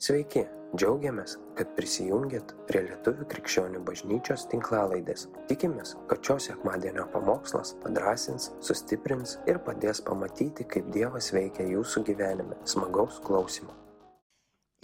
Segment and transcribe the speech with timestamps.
[0.00, 0.46] Sveiki,
[0.80, 5.26] džiaugiamės, kad prisijungiat prie Lietuvų krikščionių bažnyčios tinklalaidės.
[5.50, 12.56] Tikimės, kad šios sekmadienio pamokslas padrasins, sustiprins ir padės pamatyti, kaip Dievas veikia jūsų gyvenime.
[12.64, 13.76] Smagaus klausimų.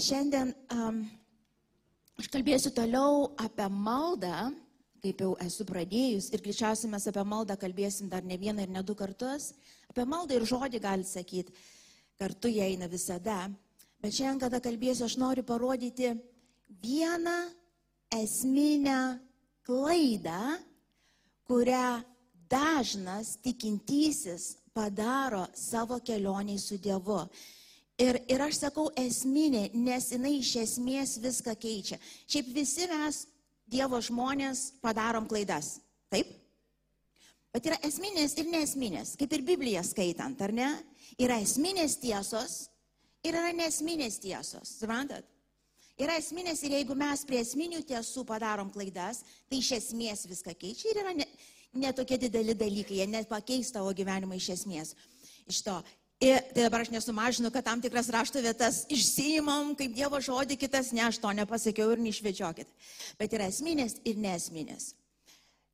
[0.05, 1.01] Šiandien um,
[2.21, 4.51] aš kalbėsiu toliau apie maldą,
[5.01, 8.85] kaip jau esu pradėjus, ir greičiausiai mes apie maldą kalbėsim dar ne vieną ir ne
[8.85, 9.55] du kartus.
[9.89, 11.57] Apie maldą ir žodį gali sakyti,
[12.21, 13.47] kartu jie eina visada.
[14.03, 16.13] Bet šiandien, kada kalbėsiu, aš noriu parodyti
[16.83, 17.37] vieną
[18.13, 19.19] esminę
[19.67, 20.57] klaidą,
[21.47, 22.03] kurią
[22.51, 27.23] dažnas tikintysis padaro savo kelioniai su Dievu.
[27.97, 31.97] Ir, ir aš sakau esminė, nes jinai iš esmės viską keičia.
[32.29, 33.25] Šiaip visi mes,
[33.67, 35.79] Dievo žmonės, padarom klaidas.
[36.13, 36.29] Taip?
[37.57, 40.69] Bet yra esminės ir nesminės, kaip ir Bibliją skaitant, ar ne?
[41.17, 42.67] Yra esminės tiesos
[43.27, 44.77] ir yra nesminės tiesos.
[44.81, 45.27] Suprantat?
[45.97, 50.91] Yra esminės ir jeigu mes prie esminių tiesų padarom klaidas, tai iš esmės viską keičia
[50.93, 51.27] ir yra ne,
[51.73, 54.93] ne tokie dideli dalykai, jie nepakeis tavo gyvenimą iš esmės.
[55.49, 55.79] Iš to.
[56.21, 60.89] Ir tai dabar aš nesumažinu, kad tam tikras rašto vietas išsiimam kaip Dievo žodį, kitas
[60.97, 62.71] ne, aš to nepasakiau ir neišvedžiokit.
[63.21, 64.95] Bet yra esminės ir nesminės.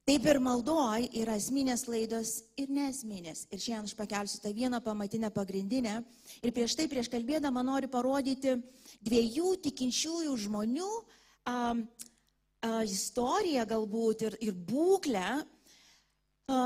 [0.02, 3.44] Taip ir maldoj yra esminės laidos ir nesminės.
[3.54, 6.00] Ir šiandien aš pakelsiu tą vieną pamatinę pagrindinę.
[6.42, 8.56] Ir prieš tai, prieš kalbėdama, noriu parodyti
[8.98, 16.58] dviejų tikinčiųjų žmonių a, a, istoriją galbūt ir, ir būklę a,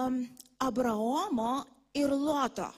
[0.64, 1.53] Abraomo
[1.92, 2.70] ir Loto.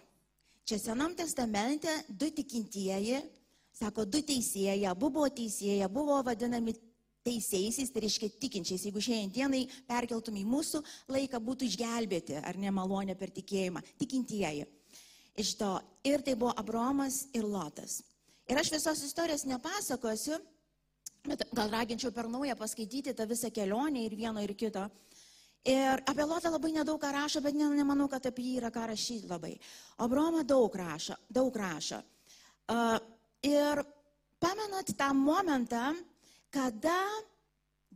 [0.67, 3.23] Čia Senam testamente du tikintieji,
[3.79, 6.75] sako, du teisėjai, abu buvo teisėjai, buvo vadinami
[7.29, 12.73] teisėjaisiais, tai reiškia tikinčiais, jeigu šiandien dienai perkeltum į mūsų laiką, būtų išgelbėti, ar ne
[12.75, 14.67] malonė per tikėjimą, tikintieji.
[15.39, 15.73] Iš to
[16.09, 18.01] ir tai buvo Abraomas ir Lotas.
[18.49, 20.39] Ir aš visos istorijos nepasakosiu,
[21.29, 24.89] bet gal raginčiau per naują paskaityti tą visą kelionę ir vieno ir kito.
[25.69, 28.87] Ir apie Lotą labai nedaug ką rašo, bet ne, nemanau, kad apie jį yra ką
[28.89, 29.53] rašyti labai.
[29.99, 32.01] O Abraomą daug rašo, daug rašo.
[32.69, 32.97] Uh,
[33.45, 33.83] ir
[34.41, 35.93] pamenat tą momentą,
[36.55, 36.99] kada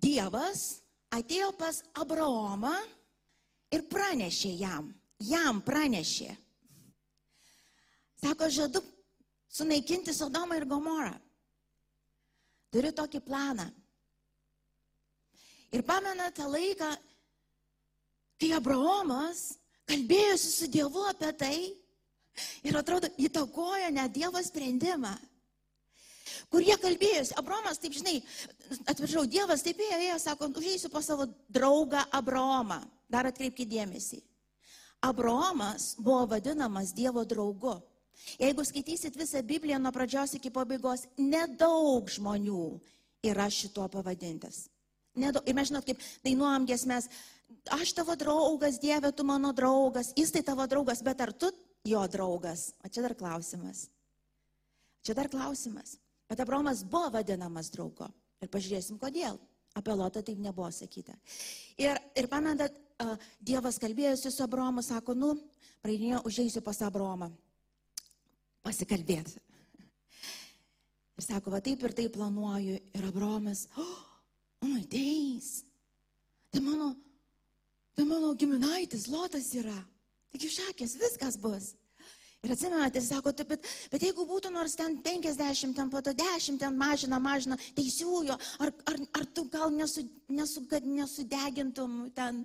[0.02, 0.82] Dievas
[1.12, 2.74] atėjo pas Abraomą
[3.72, 4.88] ir pranešė jam,
[5.20, 6.32] jam pranešė.
[8.22, 8.82] Sako, žadu
[9.50, 11.14] sunaikinti Sodomą ir Gomorą.
[12.72, 13.66] Turiu tokį planą.
[15.72, 16.88] Ir pamena tą laiką,
[18.40, 19.52] kai Abraomas
[19.88, 21.56] kalbėjosi su Dievu apie tai
[22.64, 25.12] ir atrodo įtakojo net Dievo sprendimą
[26.52, 27.36] kur jie kalbėjosi.
[27.40, 28.18] Abraomas, taip žinai,
[28.92, 32.82] atviržiau, Dievas taip ėjo, ėjo, sako, užėsiu pas savo draugą Abraomą.
[33.12, 34.20] Dar atkreipkite dėmesį.
[35.02, 37.80] Abraomas buvo vadinamas Dievo draugu.
[38.38, 42.66] Jeigu skaitysit visą Bibliją nuo pradžios iki pabaigos, nedaug žmonių
[43.26, 44.68] yra šituo pavadintas.
[45.18, 45.44] Nedaug.
[45.48, 47.08] Ir mes žinot, kaip dainuojam gesmes,
[47.74, 51.50] aš tavo draugas, Dieve, tu mano draugas, jis tai tavo draugas, bet ar tu
[51.84, 52.70] jo draugas?
[52.84, 53.88] O čia dar klausimas.
[55.02, 55.98] Čia dar klausimas.
[56.32, 58.06] Bet Abraomas buvo vadinamas draugu.
[58.40, 59.36] Ir pažiūrėsim, kodėl.
[59.76, 61.12] Apie Lotą taip nebuvo sakyta.
[61.76, 62.78] Ir, ir pamenat,
[63.44, 65.34] Dievas kalbėjosi su Abraomu, sako, nu,
[65.84, 67.28] praeidinėjo, užėjusiu pas Abraomą.
[68.64, 69.42] Pasikalbėti.
[71.20, 72.80] Ir sako, va taip ir taip planuoju.
[72.80, 73.94] Ir Abraomas, oh,
[74.64, 75.66] oh ateis.
[76.48, 76.94] Tai mano,
[77.92, 79.76] tai mano giminaitis Lotas yra.
[80.32, 81.74] Tik iš akės viskas bus.
[82.42, 86.56] Ir atsimenate, sako, taip, bet, bet jeigu būtų nors ten 50, ten po to 10,
[86.58, 92.40] ten mažina, mažina, teisiųjo, ar, ar, ar tu gal nesu, nesu, nesudegintum ten,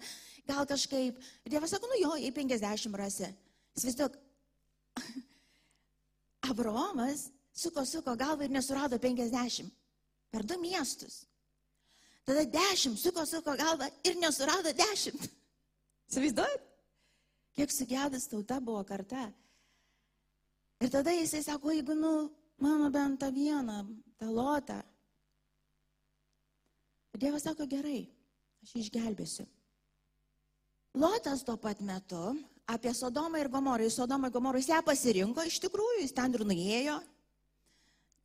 [0.46, 1.18] gal kažkaip.
[1.46, 3.31] Ir Dievas sako, nu jo, jei 50 rasi.
[3.81, 4.19] Tiek.
[6.52, 9.74] Abraomas suko, suko galvą ir nesurado 50.
[10.29, 11.24] Per du miestus.
[12.28, 15.25] Tada 10 suko, suko galvą ir nesurado 10.
[16.12, 16.64] Įsivaizduojat?
[17.58, 19.25] Kiek sugedus tauta buvo karta.
[20.83, 22.29] Ir tada jisai sako, jeigu, nu,
[22.61, 23.79] mano bent tą vieną,
[24.19, 24.77] tą lotą.
[27.13, 28.03] Ir Dievas sako, gerai,
[28.61, 29.47] aš jį išgelbėsiu.
[30.97, 32.35] Lotas tuo pat metu
[32.69, 33.85] apie Sodomą ir Gomorą.
[33.85, 36.97] Į Sodomą ir Gomorą jis ją pasirinko, iš tikrųjų, jis ten ir nuėjo,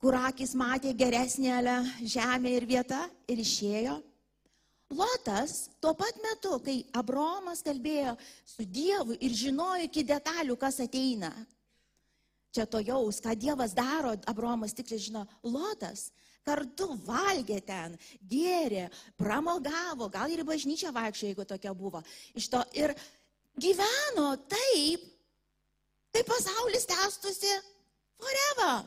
[0.02, 3.96] kur akis matė geresnėlę žemę ir vietą ir išėjo.
[4.92, 8.12] Lotas tuo pat metu, kai Abromas kalbėjo
[8.44, 11.30] su Dievu ir žinojo iki detalių, kas ateina,
[12.52, 16.10] čia to jaus, ką Dievas daro, Abromas tikrai žino, Lotas
[16.46, 17.96] kartu valgė ten,
[18.26, 18.88] gėrė,
[19.18, 22.02] pramogavo, gal ir į bažnyčią vaikščio, jeigu tokia buvo.
[22.34, 22.94] Iš to ir
[23.54, 25.04] gyveno taip,
[26.12, 27.52] tai pasaulis tęstusi
[28.18, 28.82] forever,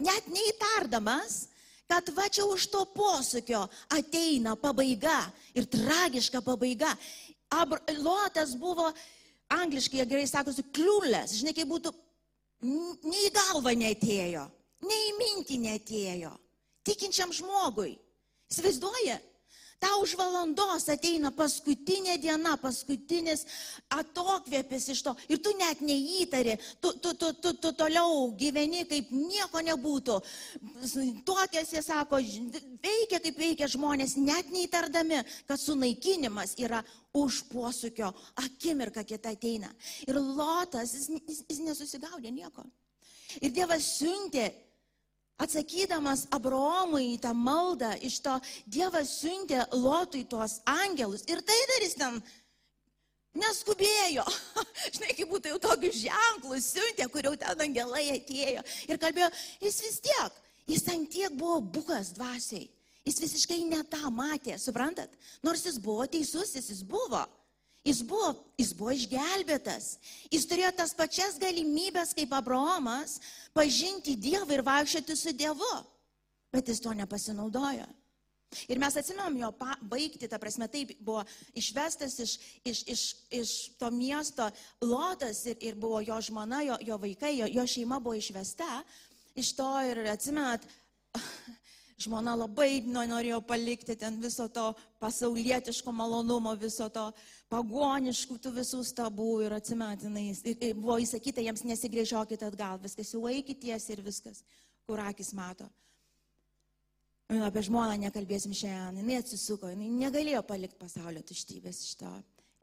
[0.00, 1.44] net neįtardamas,
[1.88, 3.60] kad va čia už to posūkio
[3.92, 5.20] ateina pabaiga
[5.54, 6.94] ir tragiška pabaiga.
[7.54, 8.88] Abr Lotas buvo,
[9.52, 11.92] angliškai gerai sakosi, kliūlės, žinai, kaip būtų,
[12.64, 14.44] nei į galvą netėjo,
[14.88, 16.32] nei į mintį netėjo.
[16.84, 17.94] Tikinčiam žmogui.
[18.52, 19.18] Įsivaizduoja,
[19.82, 23.44] Tau už valandos ateina paskutinė diena, paskutinis
[23.92, 29.10] atokvėpis iš to ir tu net neįtari, tu, tu, tu, tu, tu toliau gyveni kaip
[29.12, 30.18] nieko nebūtų.
[31.26, 32.20] Tokias jie sako,
[32.84, 36.82] veikia kaip veikia žmonės, net neįtardami, kad sunaikinimas yra
[37.14, 38.10] už posūkio,
[38.42, 39.70] akimirka kita ateina.
[40.08, 42.64] Ir Lotas, jis, jis, jis nesusigaudė nieko.
[43.42, 44.48] Ir Dievas siuntė
[45.42, 48.36] Atsakydamas Abraomui į tą maldą, iš to
[48.70, 52.20] Dievas siuntė Lotui tuos angelus ir tai darys ten
[53.34, 54.24] neskubėjo.
[54.94, 59.32] Žinai, kaip būtų jau tokius ženklus siuntė, kur jau ten angelai atėjo ir kalbėjo,
[59.64, 60.38] jis vis tiek,
[60.70, 62.68] jis ten tiek buvo bukas dvasiai.
[63.04, 65.10] Jis visiškai ne tą matė, suprantat?
[65.44, 67.20] Nors jis buvo teisus, jis, jis buvo.
[67.84, 69.98] Jis buvo, jis buvo išgelbėtas.
[70.32, 73.18] Jis turėjo tas pačias galimybės kaip Abraomas
[73.52, 75.74] pažinti Dievą ir vaikščioti su Dievu.
[76.54, 77.86] Bet jis to nepasinaudojo.
[78.70, 79.48] Ir mes atsimenam jo
[79.90, 81.24] baigti, ta prasme, taip buvo
[81.58, 83.02] išvestas iš, iš, iš,
[83.34, 84.46] iš to miesto
[84.80, 88.84] Lotas ir, ir buvo jo žmona, jo, jo vaikai, jo, jo šeima buvo išvesta
[89.34, 90.62] iš to ir atsimenat,
[92.00, 97.04] Žmona labai norėjo palikti ten viso to pasaulietiško malonumo, viso to
[97.52, 100.26] pagoniškų tų visų stabų ir atsimetinai.
[100.54, 104.42] Ir buvo įsakyta jiems nesigrėžiokit atgal, viskas jau eikit tiesiai ir viskas,
[104.88, 105.70] kur akis mato.
[107.30, 109.06] Nu, apie žmoną nekalbėsim šiandien.
[109.08, 112.10] Jis atsisuko, jis negalėjo palikti pasaulio tuštybės iš to.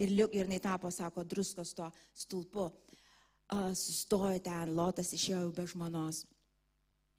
[0.01, 1.87] Ir, ir jinai tapo, sako, druskos to
[2.17, 2.67] stulpu.
[3.51, 6.25] Sustojo ten, lotas išėjo be žmonos.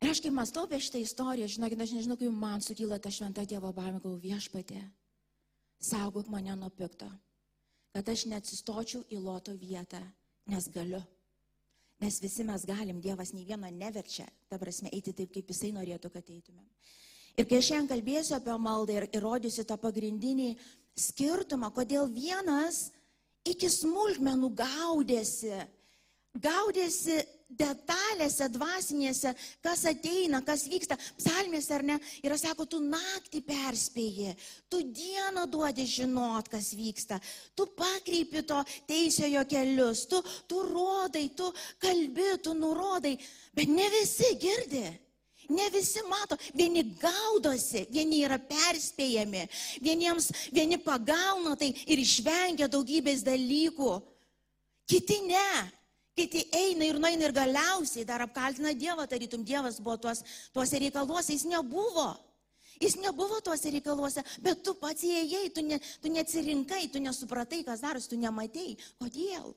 [0.02, 3.44] Ir aš kai mąstau apie šitą istoriją, žinokit, aš nežinau, kaip man sukyla ta šventa
[3.46, 4.80] Dievo baimė, galvo viešpatė,
[5.78, 7.06] saugok mane nuo pikto,
[7.94, 10.00] kad aš neatsistočiau į loto vietą,
[10.50, 10.98] nes galiu.
[12.02, 16.10] Nes visi mes galim, Dievas nei vieno neverčia, ta prasme, eiti taip, kaip Jisai norėtų,
[16.10, 16.66] kad eitumėm.
[17.38, 20.50] Ir kai šiandien kalbėsiu apie maldą ir įrodysiu tą pagrindinį
[20.98, 22.88] skirtumą, kodėl vienas
[23.46, 25.62] iki smulkmenų gaudėsi,
[26.42, 27.22] gaudėsi
[27.58, 29.32] detalėse dvasinėse,
[29.64, 31.98] kas ateina, kas vyksta, psalmėse ar ne.
[32.24, 34.34] Ir aš sako, tu naktį perspėji,
[34.72, 37.20] tu dieną duodi žinot, kas vyksta,
[37.56, 41.50] tu pakreipi to teisėjo kelius, tu, tu rodai, tu
[41.82, 43.16] kalbi, tu nurodai,
[43.56, 44.86] bet ne visi girdi.
[45.52, 49.42] Ne visi mato, vieni gaudosi, vieni yra perspėjami,
[49.82, 53.90] vieniems vieni pagauna tai ir išvengia daugybės dalykų,
[54.88, 55.81] kiti ne.
[56.16, 60.20] Kiti eina ir nueina ir galiausiai dar apkaltina Dievą, tarytum Dievas buvo tuos,
[60.52, 62.10] tuose reikaluose, jis nebuvo.
[62.82, 67.80] Jis nebuvo tuose reikaluose, bet tu pats įėjai, tu, ne, tu neatsirinkai, tu nesupratai, kas
[67.84, 68.74] darosi, tu nematei.
[69.00, 69.54] Kodėl?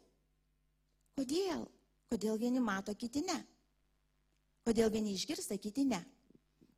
[1.18, 1.66] Kodėl?
[2.12, 3.40] Kodėl vieni mato, kiti ne?
[4.66, 6.00] Kodėl vieni išgirsta, kiti ne?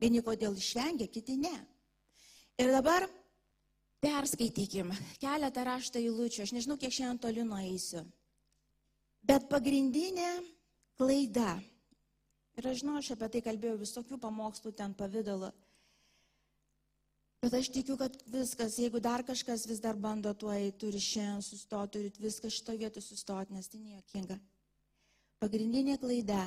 [0.01, 1.53] Vieni kodėl išvengia, kiti ne.
[2.57, 3.05] Ir dabar
[4.01, 4.89] perskaitykim
[5.21, 6.45] keletą rašto įlučių.
[6.47, 8.05] Aš nežinau, kiek šiandien toli nueisiu.
[9.27, 10.29] Bet pagrindinė
[10.95, 11.57] klaida,
[12.55, 15.49] ir aš žinau, aš apie tai kalbėjau visokių pamokslų ten pavydalą,
[17.43, 21.97] bet aš tikiu, kad viskas, jeigu dar kažkas vis dar bando tuo turi šiandien sustoti,
[21.97, 24.39] turit viską šito vietu sustoti, nes tai nejokinga.
[25.43, 26.39] Pagrindinė klaida,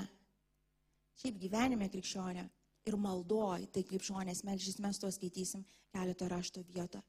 [1.21, 2.49] šiaip gyvenime krikščionė
[2.89, 7.05] ir maldoj, tai kaip žmonės melžys, mes to skaitysim keletą rašto vietą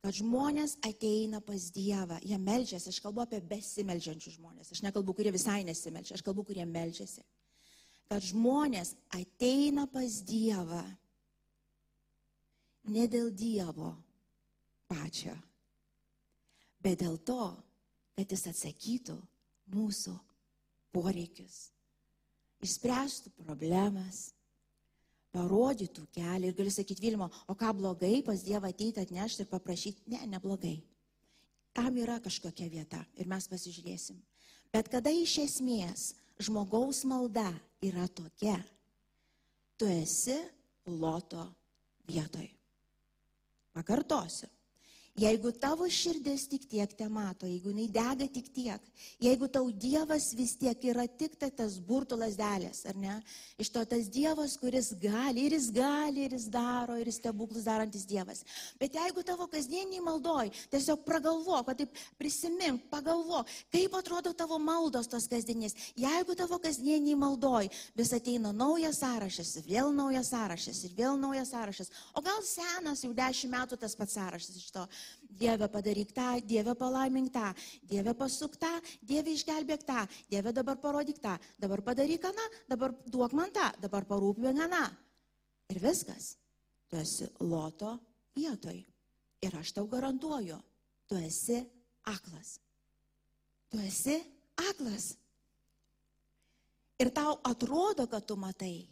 [0.00, 5.32] kad žmonės ateina pas Dievą, jie melžiasi, aš kalbu apie besimeldžiančius žmonės, aš nekalbu, kurie
[5.34, 7.24] visai nesimeldžia, aš kalbu, kurie melžiasi.
[8.10, 10.82] Kad žmonės ateina pas Dievą
[12.90, 13.92] ne dėl Dievo
[14.90, 15.36] pačio,
[16.80, 17.52] bet dėl to,
[18.16, 19.18] kad jis atsakytų
[19.70, 20.16] mūsų
[20.96, 21.68] poreikius,
[22.64, 24.30] išspręstų problemas,
[25.34, 30.06] parodytų kelią ir gali sakyti, Vilmo, o ką blogai pas Dievą ateiti atnešti ir paprašyti,
[30.10, 30.78] ne, neblogai.
[31.76, 34.18] Tam yra kažkokia vieta ir mes pasižiūrėsim.
[34.74, 37.48] Bet kada iš esmės žmogaus malda
[37.82, 38.58] yra tokia,
[39.78, 40.36] tu esi
[40.86, 41.46] loto
[42.10, 42.48] vietoj.
[43.74, 44.50] Pakartosiu.
[45.18, 48.80] Jeigu tavo širdis tik tiek te mato, jeigu jinai dega tik tiek,
[49.20, 53.16] jeigu tau Dievas vis tiek yra tik tai tas burtų lasdelės, ar ne?
[53.60, 57.66] Iš to tas Dievas, kuris gali, ir jis gali, ir jis daro, ir jis stebuklus
[57.66, 58.44] darantis Dievas.
[58.78, 63.42] Bet jeigu tavo kasdieniai maldoj, tiesiog pragalvo, kad taip prisimink, pagalvo,
[63.74, 65.76] kaip atrodo tavo maldos tos kasdienės.
[65.98, 71.92] Jeigu tavo kasdieniai maldoj vis ateina naujas sąrašas, vėl naujas sąrašas, ir vėl naujas sąrašas,
[72.14, 74.86] o gal senas jau dešimt metų tas pats sąrašas iš to
[75.40, 77.52] Dieve padaryk tą, Dieve palaimink tą,
[77.88, 83.32] Dieve pasuk tą, Dieve išgelbėk tą, Dieve dabar parodyk tą, dabar padaryk aną, dabar duok
[83.32, 84.84] man tą, dabar parūpink aną.
[85.70, 86.34] Ir viskas.
[86.90, 87.94] Tu esi loto
[88.34, 88.80] vietoj.
[89.40, 90.58] Ir aš tau garantuoju,
[91.08, 91.60] tu esi
[92.10, 92.58] aklas.
[93.70, 94.18] Tu esi
[94.68, 95.14] aklas.
[97.00, 98.84] Ir tau atrodo, kad tu matai,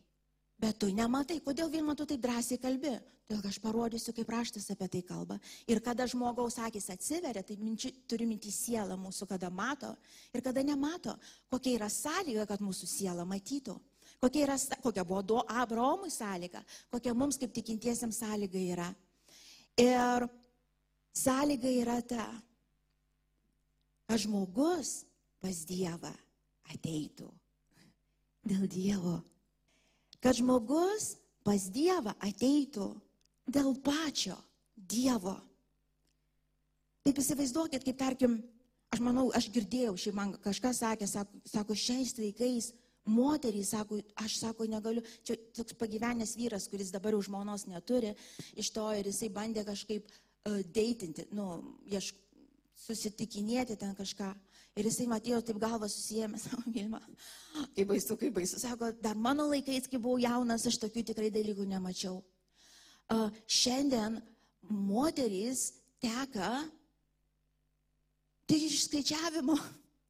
[0.60, 1.38] bet tu nematai.
[1.44, 2.96] Kodėl vien tu taip drąsiai kalbi?
[3.28, 5.36] Todėl aš parodysiu, kaip raštas apie tai kalba.
[5.68, 9.90] Ir kada žmogaus akis atsiveria, tai minči, turi minti sielą mūsų, kada mato
[10.32, 11.12] ir kada nemato,
[11.52, 13.76] kokia yra sąlyga, kad mūsų siela matytų.
[14.18, 18.88] Kokia, yra, kokia buvo do Abraomui sąlyga, kokia mums kaip tikintiesiams sąlyga yra.
[19.78, 20.24] Ir
[21.12, 22.26] sąlyga yra ta,
[24.08, 25.02] kad žmogus
[25.38, 26.16] pas Dievą
[26.72, 27.28] ateitų
[28.48, 29.18] dėl Dievo.
[30.24, 31.14] Kad žmogus
[31.46, 32.88] pas Dievą ateitų
[33.48, 34.36] dėl pačio
[34.76, 35.36] Dievo.
[37.06, 38.38] Taip įsivaizduokit, kaip tarkim,
[38.92, 42.72] aš manau, aš girdėjau, šiaip man kažkas sakė, sako, sako šiais laikais
[43.08, 48.12] moterys, sako, aš sako, negaliu, čia toks pagyvenęs vyras, kuris dabar jau žmonos neturi,
[48.58, 51.48] iš to ir jisai bandė kažkaip uh, deitinti, nu,
[51.88, 52.12] ieš,
[52.84, 54.28] susitikinėti ten kažką.
[54.78, 57.02] Ir jisai matėjo taip galvą susijęs, savo mylimą,
[57.74, 58.60] kaip baisu, kaip baisu.
[58.62, 62.20] Sako, dar mano laikais, kai buvau jaunas, aš tokių tikrai dalykų nemačiau
[63.48, 64.20] šiandien
[64.68, 66.64] moterys teka
[68.48, 69.56] tik iš skaičiavimo.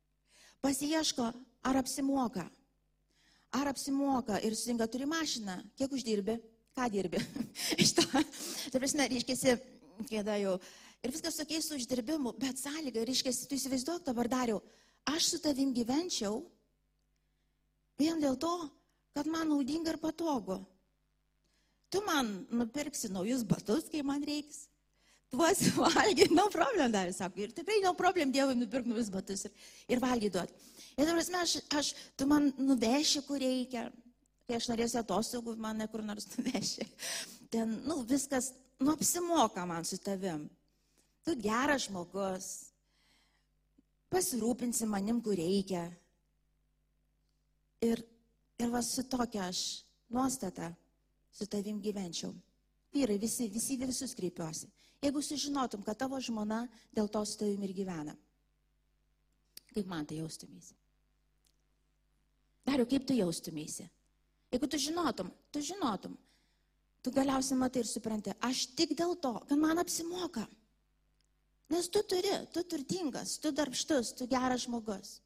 [0.62, 1.32] Pasieško,
[1.62, 2.48] ar apsimoka.
[3.54, 6.36] Ar apsimoka ir susinga, turi mašiną, kiek uždirbi,
[6.76, 7.22] ką dirbi.
[7.82, 9.56] Iš to, tai prasme, reiškia,
[10.10, 10.58] kada jau.
[11.06, 14.62] Ir viskas tokiai su uždirbimu, bet sąlyga, reiškia, tu įsivaizduok dabar dariau,
[15.06, 16.40] aš su tavim gyvenčiau
[18.00, 18.54] vien dėl to,
[19.14, 20.58] kad man naudinga ir patogu.
[21.88, 24.66] Tu man nupirksi naujus batus, kai man reiks.
[25.32, 27.44] Tuos valgyti, no problem dar, sako.
[27.44, 29.54] Ir tikrai no problem Dievui nupirkti naujus batus ir,
[29.88, 30.68] ir valgyti duoti.
[30.98, 33.88] Ir dabar, aš, aš, tu man nuveši, kur reikia.
[34.48, 36.86] Kai aš norėsiu atostogų, mane kur nors nuveši.
[37.52, 40.46] Ten, nu, viskas, nu, apsimoka man su tavim.
[41.28, 42.46] Tu geras žmogus.
[44.08, 45.82] Pasirūpinsi manim, kur reikia.
[47.84, 48.00] Ir,
[48.56, 49.60] ir va su tokia aš
[50.08, 50.70] nuostata
[51.28, 52.32] su tavim gyvenčiau.
[52.96, 54.70] Vyrai, visi, visi visus kreipiuosi.
[55.04, 56.62] Jeigu sužinotum, kad tavo žmona
[56.96, 58.14] dėl to su tavim ir gyvena,
[59.74, 60.72] kaip man tai jaustumėsi?
[62.64, 63.84] Dariu, kaip tu jaustumėsi?
[64.48, 66.16] Jeigu tu žinotum, tu žinotum,
[67.04, 70.48] tu galiausiai matai ir supranti, aš tik dėl to, kad man apsimoka.
[71.68, 75.18] Nes tu turi, tu turtingas, tu darbštus, tu geras žmogus.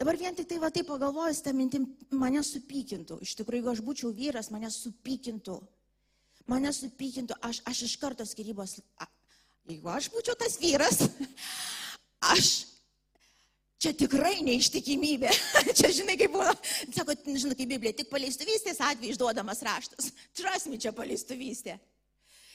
[0.00, 1.84] Dabar vien tik tai va taip pagalvojus, tą mintim
[2.16, 3.18] mane supykintų.
[3.20, 5.58] Iš tikrųjų, jeigu aš būčiau vyras, mane supykintų.
[6.48, 8.78] Mane supykintų, aš, aš iš karto skirybos.
[9.68, 11.02] Jeigu aš būčiau tas vyras,
[12.32, 12.48] aš
[13.76, 15.36] čia tikrai neištikimybė.
[15.76, 16.48] čia, žinai, kaip buvo,
[16.96, 20.14] sako, žinai, kaip Biblija, tik paleistuvystės atveju išduodamas raštas.
[20.40, 21.76] Trasmi čia paleistuvystė.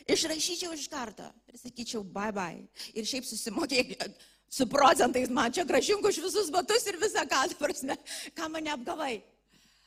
[0.06, 2.62] Išrašyčiau iš karto ir sakyčiau, bye bye.
[2.94, 3.96] Ir šiaip susimokėk
[4.50, 7.98] su procentais man čia gražink už visus batus ir visą ką, prasme,
[8.38, 9.18] ką mane apgavai.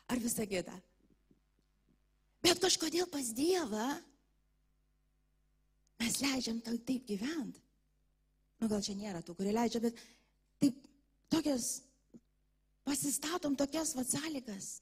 [0.08, 0.74] Ar visą kitą.
[2.42, 3.88] Bet kažkodėl pas Dievą
[5.98, 7.62] mes leidžiam tau taip gyventi.
[8.58, 9.98] Nu gal čia nėra tų, kurie leidžia, bet
[10.62, 10.78] taip
[11.30, 11.82] tokias,
[12.86, 14.78] pasistatom tokias vatsalikas.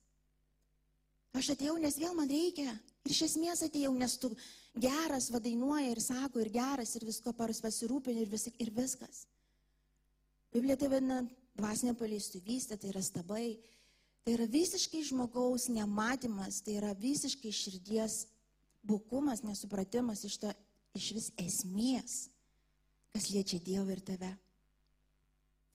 [1.37, 2.73] Aš atėjau, nes vėl man reikia.
[3.05, 4.31] Ir iš esmės atėjau, nes tu
[4.77, 9.25] geras vadainuoja ir sako, ir geras, ir visko pasirūpini, ir, vis, ir viskas.
[10.53, 11.23] Biblija tai vadina
[11.57, 13.57] dvasinė paleistuvystė, tai yra stabai,
[14.25, 18.27] tai yra visiškai žmogaus nematymas, tai yra visiškai širdies
[18.87, 20.53] bukumas, nesupratimas iš, to,
[20.97, 22.19] iš vis esmės,
[23.17, 24.33] kas liečia Dievą ir tave.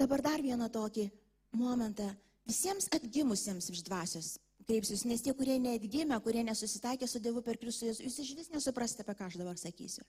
[0.02, 1.10] Dabar dar vieną tokį
[1.58, 2.08] momentą
[2.48, 4.32] visiems atgimusiems iš dvasios
[4.72, 9.04] kreipsiuosi, nes tie, kurie neatgimė, kurie nesusitaikė su Dievu per Kristų, jūs iš vis nesuprasite,
[9.04, 10.06] apie ką aš dabar sakysiu.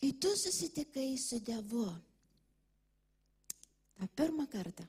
[0.00, 1.84] Kai tu susitikai su Dievu,
[3.96, 4.86] tą pirmą kartą,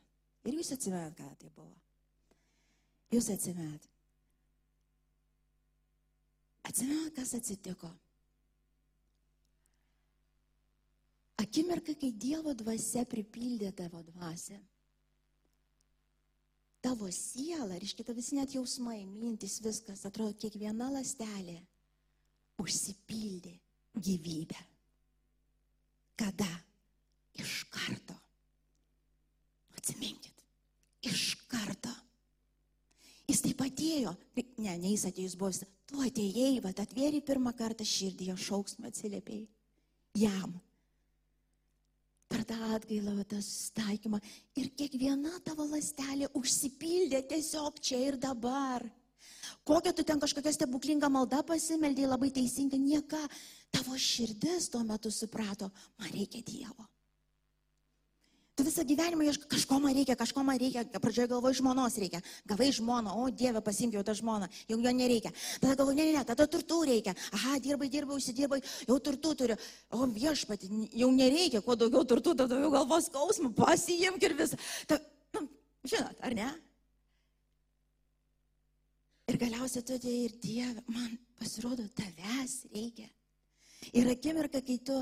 [0.48, 1.76] ir jūs atsimenat, ką tai buvo.
[3.12, 3.84] Jūs atsimenat.
[6.68, 7.92] Atsimenat, kas atsitiko.
[11.40, 14.58] Akimirka, kai Dievo dvasia pripildė tavo dvasę.
[16.82, 21.58] Tavo siela, reiškia, tavo visi net jausmai, mintis, viskas, atrodo, kiekviena lastelė
[22.62, 23.54] užsipildė
[23.98, 24.60] gyvybę.
[26.18, 26.50] Kada?
[27.38, 28.16] Iš karto.
[29.78, 30.46] Atsiminkit.
[31.06, 31.94] Iš karto.
[33.28, 34.16] Jis taip atėjo.
[34.58, 35.52] Ne, ne jis atėjo, jis buvo.
[35.88, 39.46] Tu atėjai, va, atvėri pirmą kartą širdį, jo šauksmą atsiliepėjai.
[40.18, 40.58] Jam.
[42.28, 44.20] Per tą atgailą, tą sustaikymą.
[44.60, 48.84] Ir kiekviena tavo lastelė užsipildė tiesiog čia ir dabar.
[49.68, 53.20] Kokią tu ten kažkokią stebuklingą maldą pasimeldėjai, labai teisinga, nieka.
[53.72, 56.88] Tavo širdis tuo metu suprato, man reikia Dievo.
[58.58, 62.24] Tu visą gyvenimą ieškai, kažko man reikia, kažko man reikia, pradžioje galvoji, žmonos reikia.
[62.50, 65.30] Gavai žmoną, o Dieve, pasimk jau tą žmoną, jau jo nereikia.
[65.62, 67.14] Tada galvoji, ne, ne, ne, tada turtų reikia.
[67.38, 68.58] Aha, dirbai, dirbai, užsidirbai,
[68.90, 69.60] jau turtų turiu.
[69.94, 74.58] O viešpati, jau nereikia, kuo daugiau turtų, tada daugiau galvos skausmų, pasijimk ir visą.
[74.90, 74.98] Ta,
[75.38, 75.46] nu,
[75.86, 76.50] žinot, ar ne?
[79.30, 83.06] Ir galiausiai tu atėjai ir Dieve, man pasirodo, tavęs reikia.
[83.94, 84.98] Ir akimirka, kai tu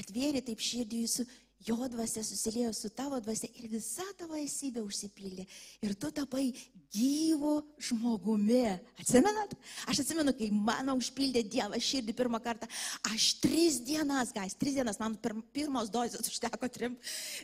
[0.00, 1.26] atvėri taip širdį jūsų,
[1.66, 5.46] jo dvasia susiliejo su tavo dvasia ir visa tavo esybė užsipildė.
[5.84, 6.50] Ir tu tapai
[6.92, 7.54] gyvu
[7.88, 8.76] žmogumi.
[9.00, 9.54] Atsimenat?
[9.90, 12.68] Aš atsimenu, kai mano užpildė Dievas širdį pirmą kartą.
[13.10, 16.98] Aš tris dienas, gais, tris dienas, man pir, pirmos dozės užteko trim,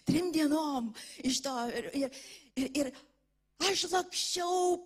[0.09, 0.93] trim dienom
[1.25, 1.57] iš to.
[1.81, 2.23] Ir, ir,
[2.61, 2.93] ir, ir
[3.71, 4.79] aš lakščiau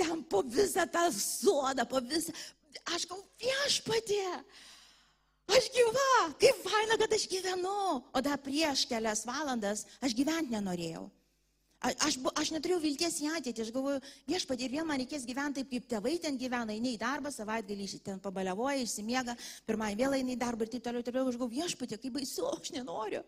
[0.00, 2.34] ten po visą tą sodą, po visą.
[2.96, 4.26] Aš gal viešpatė.
[5.50, 8.02] Aš gyva, kaip faina, kad aš gyvenu.
[8.14, 11.08] O dar prieš kelias valandas aš gyventi nenorėjau.
[11.82, 15.64] A- Aš, aš neturėjau vilties į ateitį, aš galvoju, viešpatė, ir vėl man reikės gyventi
[15.64, 19.34] taip, kaip tėvai ten gyvena, eini į darbą, savaitgalį ten pabaliavoja, išsimiega,
[19.66, 22.70] pirmąjį vėl eini į darbą ir taip toliau, toliau, aš galvoju, viešpatė, kaip baisu, aš
[22.76, 23.24] nenoriu.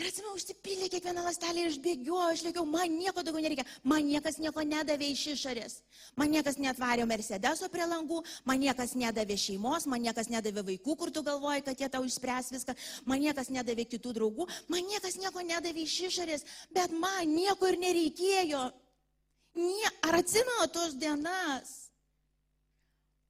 [0.00, 4.06] Ir atsimenu, užsipildė kiekvieną lastelę ir aš bėgioju, aš lėkiau, man nieko daugiau nereikia, man
[4.08, 5.74] niekas nieko nedavė iš išorės,
[6.16, 11.12] man niekas netvarė Mercedeso prie langų, man niekas nedavė šeimos, man niekas nedavė vaikų, kur
[11.12, 12.76] tu galvoji, kad jie tau išspręs viską,
[13.12, 17.80] man niekas nedavė kitų draugų, man niekas nieko nedavė iš išorės, bet man nieko ir
[17.84, 18.64] nereikėjo.
[19.60, 21.76] Nie, ar atsimenu tos dienas?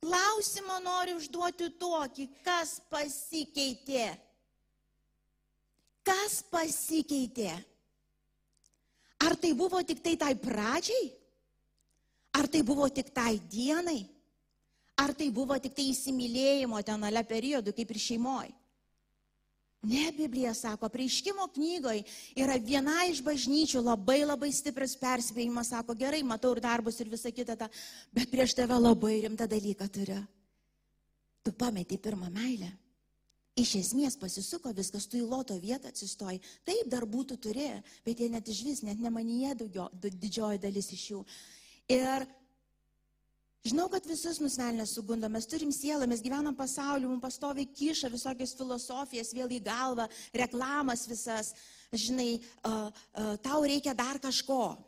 [0.06, 4.12] Klausimą noriu užduoti tokį, kas pasikeitė?
[6.06, 7.52] Kas pasikeitė?
[9.20, 11.10] Ar tai buvo tik tai tai pradžiai?
[12.40, 14.06] Ar tai buvo tik tai dienai?
[15.00, 18.54] Ar tai buvo tik tai įsimylėjimo ten ale periodų, kaip ir šeimoje?
[19.80, 22.02] Ne, Biblija sako, prieiškimo knygoje
[22.36, 27.32] yra viena iš bažnyčių labai labai stiprus perspėjimas, sako, gerai, matau ir darbus ir visą
[27.32, 27.68] kitą, tą,
[28.12, 30.20] bet prieš tave labai rimtą dalyką turiu.
[31.40, 32.68] Tu pameti pirmą meilę.
[33.60, 36.40] Iš esmės pasisuko viskas, tu į loto vietą atsistoji.
[36.64, 41.20] Taip, dar būtų turėję, bet jie net iš vis, net nemanyje didžioji dalis iš jų.
[41.92, 42.24] Ir
[43.66, 48.56] žinau, kad visus nusvelnė sugundo, mes turim sielą, mes gyvenam pasauliu, mums pastoviai kyša visokias
[48.56, 50.08] filosofijas, vėl į galvą,
[50.44, 51.52] reklamas visas,
[51.92, 54.78] žinai, uh, uh, tau reikia dar kažko.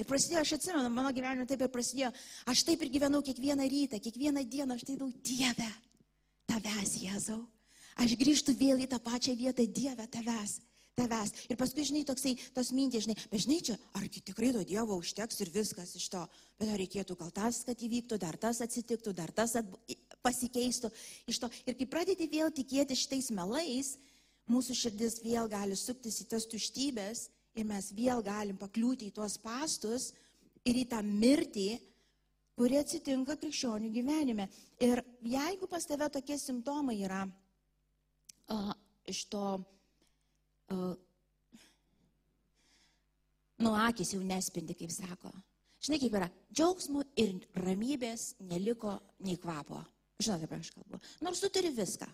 [0.00, 2.14] Ir prasidėjo, aš atsimenu, mano gyvenime taip ir prasidėjo,
[2.48, 5.68] aš taip ir gyvenau kiekvieną rytą, kiekvieną dieną, aš tai daug Dieve,
[6.48, 7.42] tavęs, Jėzau.
[8.00, 10.60] Aš grįžtu vėl į tą pačią vietą, Dieve, tavęs.
[10.96, 11.32] Tavęs.
[11.48, 15.40] Ir paskui, žinai, toksai, tos mintys, žinai, bet žinai, čia, ar tikrai to Dievo užteks
[15.40, 16.20] ir viskas iš to,
[16.60, 19.76] bet ar reikėtų gal tas, kad įvyktų, dar tas atsitiktų, dar tas atb...
[20.22, 20.92] pasikeistų
[21.32, 21.48] iš to.
[21.64, 23.94] Ir kai pradedi vėl tikėti šitais melais,
[24.52, 29.38] mūsų širdis vėl gali suktis į tas tuštybės ir mes vėl galim pakliūti į tuos
[29.40, 30.10] pastus
[30.68, 31.70] ir į tą mirtį,
[32.56, 34.48] kuri atsitinka krikščionių gyvenime.
[34.82, 37.24] Ir jeigu pas tave tokie simptomai yra
[38.52, 38.74] a,
[39.08, 39.46] iš to,
[40.68, 40.92] a,
[43.62, 45.32] nu, akis jau nespindi, kaip sako.
[45.82, 48.94] Žinai, kaip yra, džiaugsmų ir ramybės neliko
[49.26, 49.80] nei kvapo.
[50.22, 51.00] Žinote, ką aš kalbu.
[51.26, 52.06] Nors tu turi viską.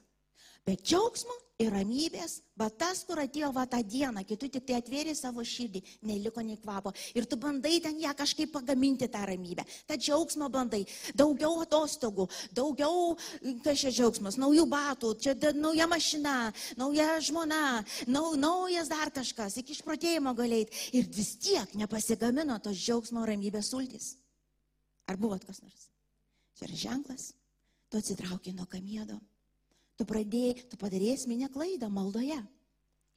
[0.69, 4.77] Bet džiaugsmo ir ramybės, bet tas, kur atėjo va tą dieną, kai tu tik tai
[4.79, 6.93] atvėrė savo širdį, neliko nei kvapo.
[7.17, 9.65] Ir tu bandai ten ją kažkaip pagaminti tą ramybę.
[9.89, 10.83] Ta džiaugsmo bandai.
[11.17, 13.17] Daugiau atostogų, daugiau,
[13.65, 16.37] kas čia džiaugsmas, naujų batų, čia da, nauja mašina,
[16.79, 17.63] nauja žmona,
[18.07, 20.69] nau, naujas dar kažkas, iki išprotėjimo galėjai.
[21.01, 24.13] Ir vis tiek nepasigamino tos džiaugsmo ramybės sultis.
[25.09, 25.89] Ar buvot kas nors?
[26.61, 27.33] Čia yra ženklas.
[27.89, 29.17] Tu atsitraukiai nuo kamiedo.
[29.99, 32.39] Tu pradėjai, tu padarėjai esminę klaidą maldoje.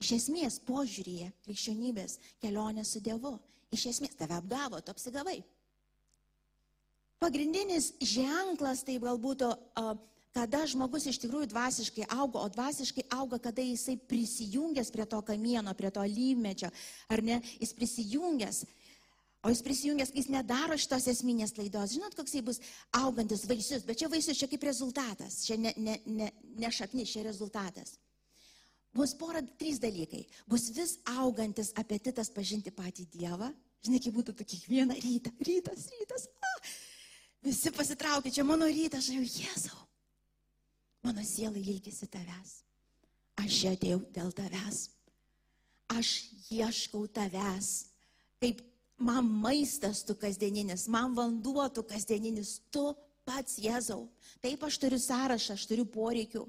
[0.02, 3.36] Iš esmės, požiūrėje, krikščionybės, kelionė su Dievu.
[3.72, 5.38] Iš esmės, tave apgavo, tu apsigavai.
[7.22, 9.46] Pagrindinis ženklas tai galbūt
[10.32, 15.74] kada žmogus iš tikrųjų dvasiškai auga, o dvasiškai auga, kada jisai prisijungęs prie to kamieno,
[15.76, 16.72] prie to lymečio,
[17.12, 18.64] ar ne, jis prisijungęs.
[19.42, 22.60] O jis prisijungęs, kai jis nedaro šitos esminės klaidos, žinot, koks jis bus
[22.94, 26.28] augantis vaisius, bet čia vaisius čia kaip rezultatas, čia ne, ne, ne,
[26.62, 27.96] ne šaknis, čia rezultatas.
[28.94, 30.26] Bus pora, trys dalykai.
[30.52, 33.50] Bus vis augantis apetitas pažinti patį Dievą.
[33.82, 35.32] Žinai, kaip būtų kiekvieną rytą.
[35.48, 36.28] Rytas, rytas.
[36.44, 36.52] A,
[37.48, 39.80] visi pasitraukia, čia mano rytas, aš jau Jėzau.
[41.08, 42.60] Mano siela ilgisi tavęs.
[43.42, 44.84] Aš atėjau dėl tavęs.
[45.96, 46.12] Aš
[46.52, 47.72] ieškau tavęs.
[48.44, 48.62] Kaip
[49.02, 52.92] man maistas tu kasdieninis, man vanduo tu kasdieninis, tu
[53.28, 54.08] pats Jėzau.
[54.42, 56.46] Taip aš turiu sąrašą, aš turiu poreikių.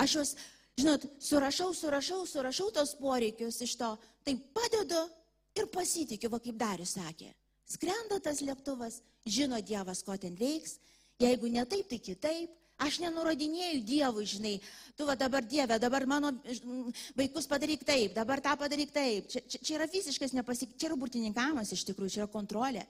[0.00, 0.36] Aš juos
[0.76, 3.90] žinot, surašau, surašau, surašau tos poreikius iš to,
[4.24, 5.00] tai padedu
[5.56, 7.32] ir pasitikiu, va kaip Darius sakė.
[7.66, 10.76] Skrenda tas lėktuvas, žino Dievas, ko ten veiks,
[11.18, 12.52] jeigu ne taip, tai kitaip.
[12.84, 14.54] Aš nenurodinėjau Dievui, žinai,
[14.98, 16.32] tu va dabar Dieve, dabar mano
[17.16, 19.30] vaikus padaryk taip, dabar tą padaryk taip.
[19.32, 20.74] Čia, čia, čia yra visiškas nepasik...
[20.76, 22.84] Čia yra burtininkavimas iš tikrųjų, čia yra kontrolė.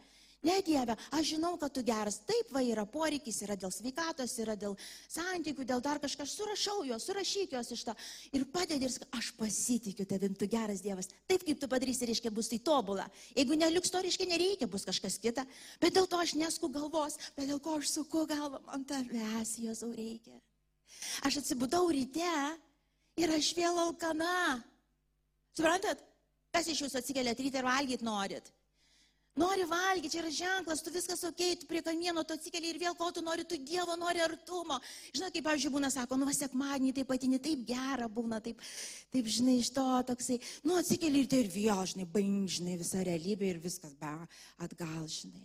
[0.45, 2.19] Ne Dieve, aš žinau, kad tu geras.
[2.29, 4.77] Taip, va yra poreikis, yra dėl sveikatos, yra dėl
[5.09, 6.27] santykių, dėl dar kažką.
[6.27, 7.95] Aš surašau juos, surašyk juos iš to.
[8.37, 11.09] Ir padedi ir sakai, aš pasitikiu tavim, tu geras Dievas.
[11.27, 13.09] Taip, kaip tu padarysi, reiškia, bus tai tobula.
[13.35, 15.47] Jeigu neliks to, reiškia, nereikia, bus kažkas kita.
[15.83, 19.91] Bet dėl to aš nesku galvos, bet dėl ko aš suku galvą, man tavęs Jėzau
[19.97, 20.37] reikia.
[21.27, 22.35] Aš atsibudau ryte
[23.19, 24.61] ir aš vėl alkana.
[25.57, 26.05] Suprantat,
[26.53, 28.53] kas iš jūsų atsikeliat ryte ir valgyt norit?
[29.37, 32.95] Nori valgyti, čia yra ženklas, tu viskas ok, tu prie kamieno tu atsikeli ir vėl
[32.97, 34.79] ko tu nori, tu Dievo nori artumo.
[35.13, 38.63] Žinai, kaip, pavyzdžiui, būna, sako, nu, vasekmanį taip patini, taip gera būna, taip,
[39.13, 43.05] taip, žinai, iš to toksai, nu, atsikeli ir tai ir vėl, žinai, baing, žinai, visa
[43.05, 44.15] realybė ir viskas be
[44.65, 45.45] atgal, žinai.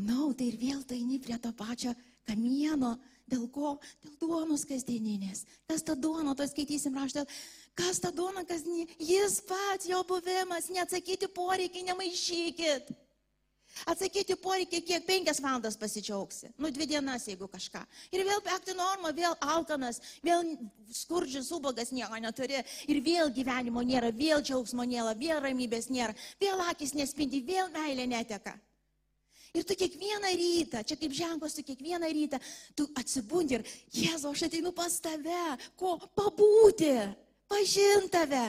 [0.00, 1.92] Na, no, tai ir vėl tu eini prie to pačio
[2.26, 2.96] kamieno,
[3.30, 3.76] dėl ko?
[4.02, 5.44] Dėl duonos kasdieninės.
[5.68, 7.24] Kas ta duona, to skaitysim raštą.
[7.74, 8.86] Kas ta duona, kas ne?
[9.02, 12.92] Jis pats, jo buvimas, neatsakyti poreikiai, nemaišykit.
[13.90, 16.52] Atsakyti poreikiai, kiek penkias valandas pasičiauksi.
[16.62, 17.80] Nu, dvi dienas, jeigu kažką.
[18.14, 20.46] Ir vėl pekti normą, vėl alkanas, vėl
[20.94, 22.62] skurdžius, ubagas nieko neturi.
[22.86, 28.06] Ir vėl gyvenimo nėra, vėl džiaugsmo nėra, vėl ramybės nėra, vėl akis nespindi, vėl meilė
[28.14, 28.54] neteka.
[29.54, 32.38] Ir tu kiekvieną rytą, čia kaip ženklas, tu kiekvieną rytą,
[32.74, 35.44] tu atsibundi ir, Jėzu, aš ateinu pas tave,
[35.78, 36.94] ko pabūti
[37.54, 38.44] pažint tave,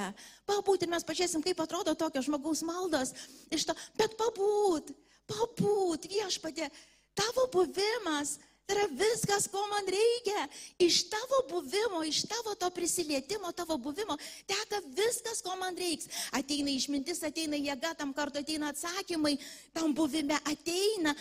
[0.49, 3.13] pabūt ir mes pažiūrėsim, kaip atrodo tokio žmogaus maldos
[3.53, 4.91] iš to, bet pabūt,
[5.29, 6.71] pabūt viešpatė,
[7.17, 10.45] tavo buvimas yra viskas, ko man reikia.
[10.81, 14.17] Iš tavo buvimo, iš tavo to prisilietimo, tavo buvimo,
[14.49, 16.09] teka viskas, ko man reiks.
[16.33, 19.37] Ateina išmintis, ateina jėga, tam kartu ateina atsakymai,
[19.75, 21.13] tam buvime ateina.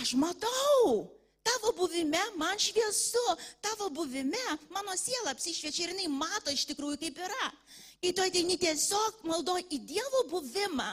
[0.00, 1.10] Aš matau,
[1.46, 3.26] Tavo buvime man šviesu,
[3.62, 7.50] tavo buvime mano siela apsišviečia ir jinai mato iš tikrųjų kaip yra.
[8.02, 10.88] Kai tu ateini tiesiog maldo į Dievo buvimą,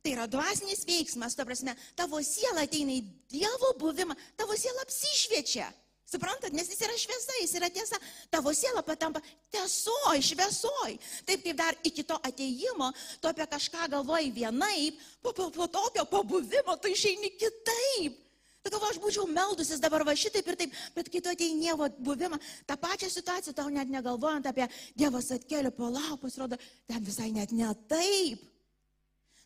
[0.00, 3.04] tai yra dvasinis veiksmas, ta prasme, tavo siela ateina į
[3.36, 5.68] Dievo buvimą, tavo siela apsišviečia.
[6.06, 7.98] Suprantat, nes jis yra šviesa, jis yra tiesa.
[8.30, 9.18] Tavo siela patampa
[9.50, 10.94] tiesoj, šviesoj.
[11.26, 16.06] Taip kaip dar iki to ateimo, tu apie kažką galvoji vienaip, po, po, po tokio
[16.06, 18.22] pabuvimo tu išeini kitaip.
[18.66, 21.86] Tu galvo, aš būčiau meldusis dabar va šitaip ir taip, bet kai tu ateini Dievo
[22.02, 24.66] buvimą, tą pačią situaciją tau net negalvojant apie
[24.98, 26.58] Dievas atkeliu, palauk, pasirodo,
[26.90, 28.42] ten visai net ne taip.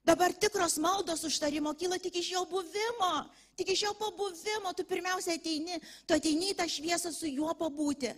[0.08, 3.12] Dabar tikros maldos užtarimo kyla tik iš jo buvimo,
[3.60, 5.76] tik iš jo pabuvimo, tu pirmiausia ateini,
[6.08, 8.14] tu ateini į tą šviesą su juo pabūti.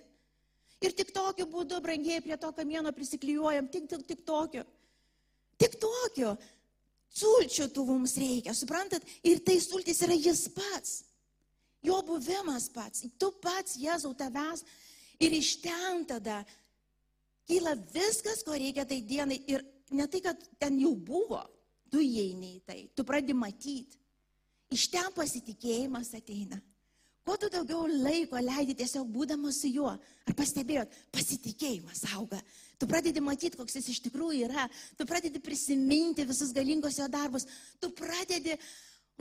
[0.86, 4.62] Ir tik tokiu būdu, brangiai, prie to kamieno prisiklijuojam, tik, tik, tik tokiu.
[5.58, 6.36] Tik tokiu
[7.16, 9.04] sulčių tų mums reikia, suprantat?
[9.26, 11.02] Ir tai sultis yra jis pats.
[11.82, 13.06] Jo buvimas pats.
[13.18, 14.64] Tu pats, Jėzau, tavęs.
[15.22, 16.42] Ir iš ten tada
[17.48, 19.40] kyla viskas, ko reikia tai dienai.
[19.50, 21.42] Ir ne tai, kad ten jau buvo,
[21.92, 23.98] tu įeini į tai, tu pradedi matyti.
[24.72, 26.56] Iš ten pasitikėjimas ateina.
[27.22, 32.40] Kuo tu daugiau laiko leidi tiesiog būdamas su juo, ar pastebėjot, pasitikėjimas auga.
[32.82, 34.64] Tu pradedi matyti, koks jis iš tikrųjų yra,
[34.98, 37.44] tu pradedi prisiminti visus galingus jo darbus,
[37.78, 38.56] tu pradedi,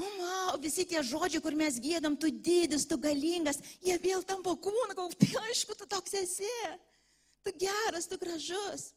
[0.02, 4.98] wow, visi tie žodžiai, kur mes gėdam, tu didis, tu galingas, jie vėl tampa kūną,
[5.14, 6.50] tai aišku, tu toks esi,
[7.46, 8.88] tu geras, tu gražus.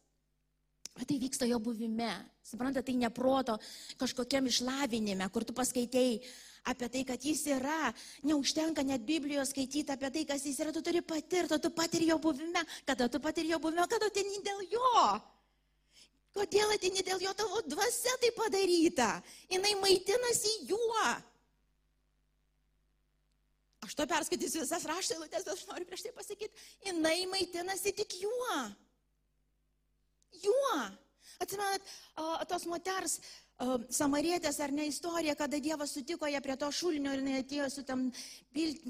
[0.96, 2.14] Bet tai vyksta jo buvime.
[2.46, 3.58] Suprantate, tai neproto
[4.00, 6.22] kažkokiam išlavinime, kur tu paskaitėjai
[6.64, 7.92] apie tai, kad jis yra.
[8.24, 10.72] Neužtenka net Biblijos skaityti apie tai, kas jis yra.
[10.72, 12.64] Tu turi patirti, tu patiri jo buvime.
[12.88, 15.04] Kada tu patiri jo buvime, kada atini dėl jo.
[16.34, 19.12] Kodėl atini dėl jo tavo dvasia tai padaryta?
[19.52, 21.06] Jis maitinasi juo.
[23.84, 28.16] Aš to perskaitysiu visas rašto eilutės, bet aš noriu prieš tai pasakyti, jinai maitinasi tik
[28.22, 28.60] juo.
[30.40, 30.76] Juo.
[31.42, 31.84] Atsimenat,
[32.48, 33.18] tos moters
[33.94, 37.84] samarietės ar ne istorija, kada Dievas sutiko ją prie to šulinio ir jinai atėjo su
[37.86, 38.10] tam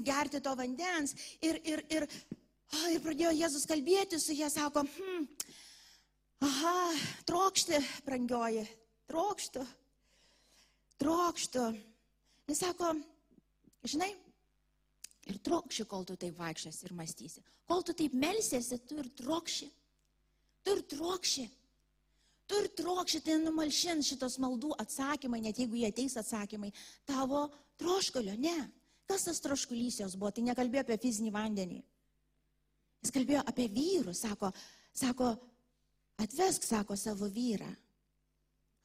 [0.03, 2.07] gerti to vandens ir, ir, ir,
[2.89, 5.27] ir pradėjo Jėzus kalbėti su jie, sako, hm,
[6.41, 6.77] aha,
[7.29, 8.65] trokšti, brangioji,
[9.11, 9.65] trokštų,
[11.01, 11.65] trokštų.
[12.49, 12.93] Jis sako,
[13.85, 14.11] žinai,
[15.29, 17.43] ir trokši, kol tu taip vaikščiasi ir mąstysi.
[17.69, 19.69] Kol tu taip melsiesi, tu ir trokši.
[20.65, 21.45] Tu ir trokši.
[22.45, 26.69] Tu ir trokši, tai numalšins šitos maldų atsakymai, net jeigu jie ateis atsakymai,
[27.09, 27.47] tavo
[27.81, 28.35] troškulio.
[28.37, 28.57] Ne.
[29.09, 30.31] Kas tas troškulys jos buvo?
[30.33, 31.81] Tai nekalbėjo apie fizinį vandenį.
[33.05, 34.49] Jis kalbėjo apie vyrus, sako,
[34.93, 35.31] sako,
[36.21, 37.69] atvesk, sako, savo vyrą.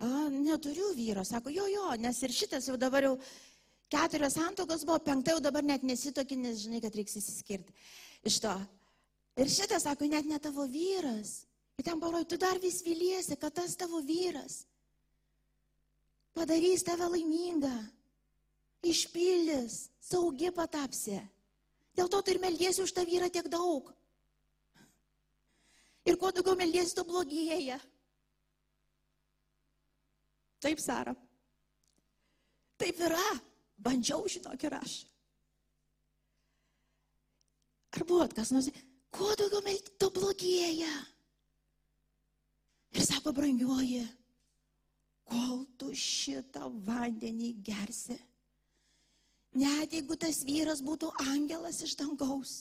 [0.00, 3.14] A, neturiu vyro, sako, jo, jo, nes ir šitas jau dabar jau
[3.92, 7.74] keturios santokos buvo, penkta jau dabar net nesitoki, nes žinai, kad reiks įsiskirti
[8.28, 8.54] iš to.
[9.40, 11.42] Ir šitas sako, net ne tavo vyras.
[11.80, 14.66] Ir ten parodo, tu dar vis viliesi, kad tas tavo vyras
[16.36, 17.74] padarys tave laimingą,
[18.86, 21.18] išpildys, saugi patapsi.
[21.96, 23.90] Dėl to tu ir meldiesi už tą vyrą tiek daug.
[26.08, 27.76] Ir kuo daugiau meldiesi, to blogėja.
[30.64, 31.12] Taip, Sara.
[32.80, 33.26] Taip yra.
[33.80, 34.94] Bandžiau, žinok, ir aš.
[37.96, 38.68] Ar buvot kas nors,
[39.12, 40.92] kuo daugiau meldi, to blogėja.
[42.96, 44.02] Ir sako, brangioji,
[45.30, 48.16] kol tu šitą vandenį gersi,
[49.54, 52.54] net jeigu tas vyras būtų angelas iš dangaus,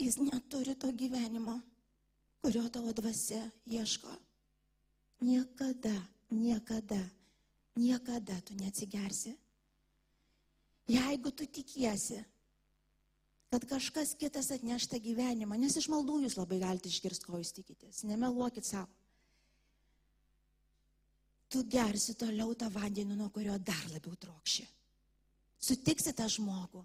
[0.00, 1.60] jis neturi to gyvenimo,
[2.42, 4.10] kurio tavo dvasia ieško.
[5.20, 5.94] Niekada,
[6.32, 6.98] niekada,
[7.76, 9.36] niekada tu neatsigersi.
[10.90, 12.18] Jeigu tu tikiesi,
[13.50, 17.52] kad kažkas kitas atneš tą gyvenimą, nes iš maldų jūs labai galite išgirsti, ko jūs
[17.56, 18.88] tikitės, nemeluokit savo.
[21.50, 24.68] Tu gersi toliau tą vandenį, nuo kurio dar labiau trokši.
[25.60, 26.84] Sutiksi tą žmogų.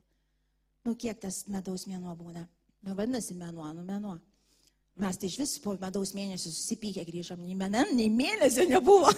[0.86, 2.48] Nu, kiek tas medaus mėnuo būna?
[2.86, 4.16] Nu, vadinasi, mėnuo, nu, mėnuo.
[5.02, 9.12] Mes tai iš vis po medaus mėnesio susipykę grįžom, nei mėnen, nei mėnesio nebuvo.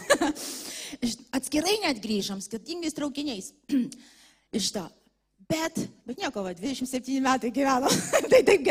[1.38, 3.51] Atskirai net grįžom, skirtingais traukiniais.
[4.60, 4.83] iš to.
[5.47, 7.88] Bet, bet nieko, va, 27 metai gyveno.
[8.31, 8.67] tai taip,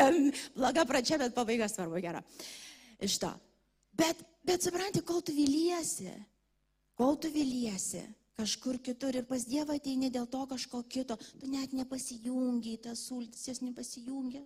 [0.57, 2.21] bloga pradžia, bet pabaiga svarbu gera.
[3.01, 3.33] Iš to.
[3.97, 6.13] Bet, bet supranti, kol tu viliesi,
[6.97, 8.05] kol tu viliesi
[8.37, 13.07] kažkur kitur ir pas Dievą ateini dėl to kažko kito, tu net nepasijungi į tas
[13.09, 14.45] sultis, jas nepasijungia.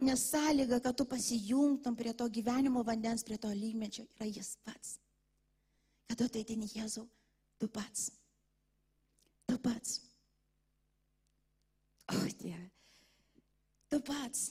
[0.00, 4.96] Nes sąlyga, kad tu pasijungtum prie to gyvenimo vandens, prie to lygmečio, yra jis pats.
[6.08, 7.04] Kada tu ateini Jėzau,
[7.60, 8.08] tu pats.
[9.44, 10.00] Tu pats.
[12.10, 12.70] Oh, Dieve.
[13.90, 14.50] Tu pats.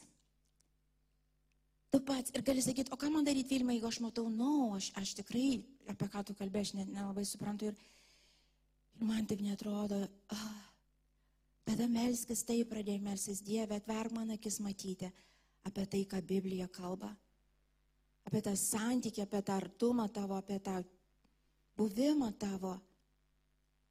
[1.89, 2.32] Tu pats.
[2.36, 5.15] Ir gali sakyti, o ką man daryti filmą, jeigu aš matau, nu, no, aš, aš
[5.19, 7.72] tikrai, apie ką tu kalbėjai, aš net nelabai suprantu.
[7.72, 7.80] Ir,
[9.00, 10.04] ir man taip netrodo.
[10.36, 10.50] Oh.
[11.69, 15.10] Tada melskis taip, pradėjai melskis Dieve, atverk man akis matyti
[15.67, 17.12] apie tai, ką Biblija kalba.
[18.26, 20.80] Apie tą santykį, apie tą artumą tavo, apie tą
[21.78, 22.76] buvimą tavo.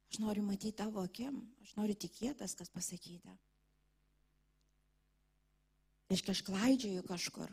[0.09, 3.35] Aš noriu matyti tavo akim, aš noriu tikėtas, kas pasakyta.
[6.09, 7.51] Reiškia, aš klaidžiuoju kažkur.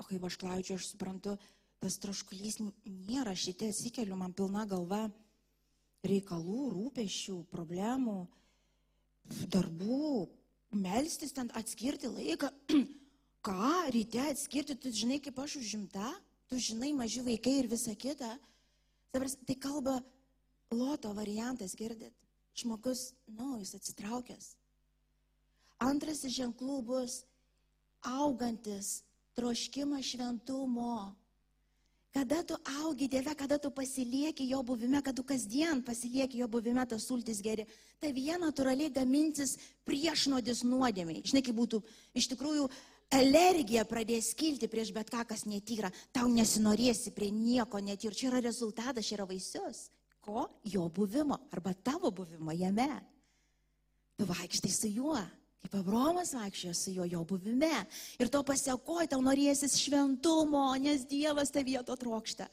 [0.00, 1.36] O kaip aš klaidžiuoju, aš suprantu,
[1.84, 5.06] tas troškulys nėra, šitie atsikeliu, man pilna galva
[6.06, 8.18] reikalų, rūpešių, problemų,
[9.52, 10.26] darbų,
[10.76, 12.50] melstis ten, atskirti laiką.
[13.46, 16.10] Ką, ryte atskirti, tu žinai, kaip aš užimta,
[16.50, 18.32] tu žinai, maži vaikai ir visa kita.
[19.12, 20.00] Tai kalba
[20.74, 22.12] loto variantas, girdit.
[22.56, 24.54] Žmogus, na, nu, jis atsitraukęs,
[25.82, 27.20] Antras iš ženklų bus
[28.06, 29.02] augantis
[29.36, 31.14] troškimas šventumo.
[32.16, 36.86] Kada tu augi Dieve, kada tu pasilieki jo buvime, kad tu kasdien pasilieki jo buvime,
[36.88, 37.66] tas sultis geri,
[38.00, 41.20] tai vien natūraliai gamintis priešnodis nuodėmiai.
[41.28, 41.82] Žinai, kaip būtų
[42.16, 42.70] iš tikrųjų
[43.12, 45.92] alergija pradės kilti prieš bet ką, kas netyra.
[46.16, 48.16] Tau nesinorėsi prie nieko netyra.
[48.16, 49.90] Čia yra rezultatas, čia yra vaisius.
[50.24, 50.48] Ko?
[50.64, 52.88] Jo buvimo arba tavo buvimo jame.
[54.16, 55.20] Tu vaikštai su juo.
[55.64, 57.86] Kaip Abromas vaikščiojo su juo jo buvime.
[58.20, 62.46] Ir to pasiekoj tau norėsis šventumo, nes Dievas tavyje to trokšta.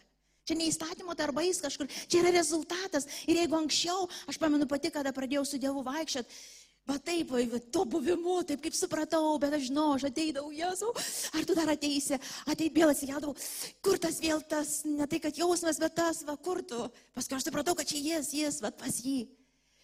[0.43, 3.07] Čia ne įstatymo darbais kažkur, čia yra rezultatas.
[3.31, 6.41] Ir jeigu anksčiau, aš pamenu pati, kada pradėjau su Dievu vaikščioti,
[6.89, 10.91] va taip, va, to buvimu, taip kaip supratau, bet aš žinau, aš ateidavau, Jėzau,
[11.37, 13.37] ar tu dar ateisi, ateit vėl atsigeldavau,
[13.85, 16.81] kur tas vėl tas, ne tai kad jausmas, bet tas, va kur tu.
[17.15, 19.21] Paskui aš supratau, kad čia jis, jis, va pas jį.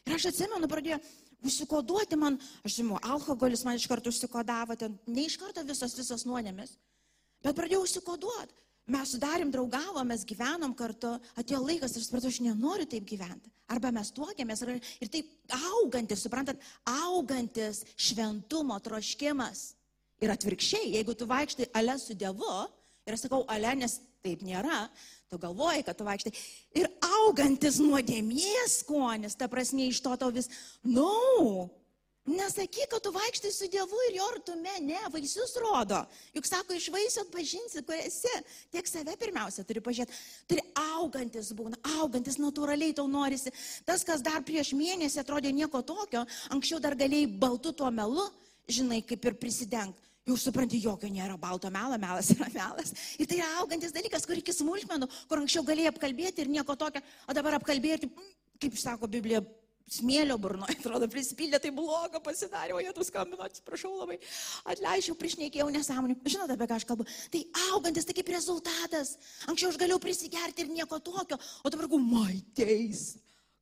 [0.10, 1.00] Ir aš atsimenu, pradėjo
[1.46, 6.26] užsikoduoti man, aš žinau, alkoholis man iš karto užsikodavo, ten ne iš karto visos, visos
[6.28, 6.76] nuodėmės,
[7.46, 8.56] bet pradėjau užsikoduoti.
[8.90, 13.52] Mes sudarėm, draugavom, mes gyvenom kartu, atėjo laikas ir supratau, aš nenoriu taip gyventi.
[13.70, 14.72] Arba mes tuokėmės ir,
[15.06, 16.58] ir taip augantis, suprantat,
[16.90, 19.76] augantis šventumo troškimas.
[20.26, 22.56] Ir atvirkščiai, jeigu tu vaikštai ale su Dievu,
[23.06, 24.88] ir aš sakau ale, nes taip nėra,
[25.30, 26.32] tu galvoji, kad tu vaikštai.
[26.82, 30.50] Ir augantis nuodėmės skonis, ta prasme, iš to tau vis,
[30.84, 31.68] nu, no,
[32.30, 36.04] Nesakyk, kad tu vaikštai su Dievu ir jo artume, ne, vaisius rodo.
[36.36, 38.34] Juk sako, iš vaisių atpažinsi, kur esi.
[38.70, 40.20] Tiek save pirmiausia turi pažiūrėti.
[40.52, 43.54] Turi augantis būna, augantis natūraliai tau norisi.
[43.88, 48.28] Tas, kas dar prieš mėnesį atrodė nieko tokio, anksčiau dar galėjai baltu tuo melu,
[48.70, 50.09] žinai, kaip ir prisidengti.
[50.30, 52.94] Jau supranti, jokio nėra balto melo, melas yra melas.
[53.18, 57.02] Ir tai yra augantis dalykas, kur iki smulkmenų, kur anksčiau galėjai apkalbėti ir nieko tokio,
[57.26, 58.12] o dabar apkalbėti,
[58.62, 59.42] kaip sako Biblija,
[59.90, 64.20] smėlio burnoje, atrodo, prisipildė, tai blogo pasidarė, o jie tu skambino, atsiprašau labai,
[64.70, 66.20] atleičiau, priešnekėjau nesąmonį.
[66.30, 67.08] Žinote, apie ką aš kalbu?
[67.34, 69.16] Tai augantis, tai kaip rezultatas.
[69.50, 73.08] Anksčiau aš galėjau prisigerti ir nieko tokio, o dabar gu, maiteis.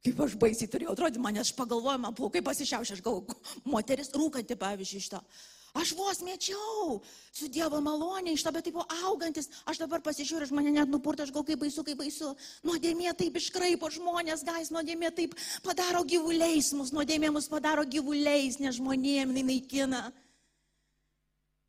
[0.03, 3.39] Kaip aš baisiai turėjau atrodyti, manęs pagalvojama, plaukai pasišiaušė, aš galvoju,
[3.71, 5.23] moteris rūkanti, pavyzdžiui, iš to.
[5.78, 7.00] Aš vos mėčiau
[7.32, 11.26] su Dievo malonė, iš to, bet taip augantis, aš dabar pasižiūriu, aš mane net nupurta,
[11.28, 12.32] aš gal kaip baisu, kaip baisu.
[12.66, 15.36] Nuodėmė taip iškraipo žmonės, gais, nuodėmė taip
[15.66, 20.08] padaro gyvuliais, mus nuodėmė mus padaro gyvuliais, ne žmonėm, jinai naikina.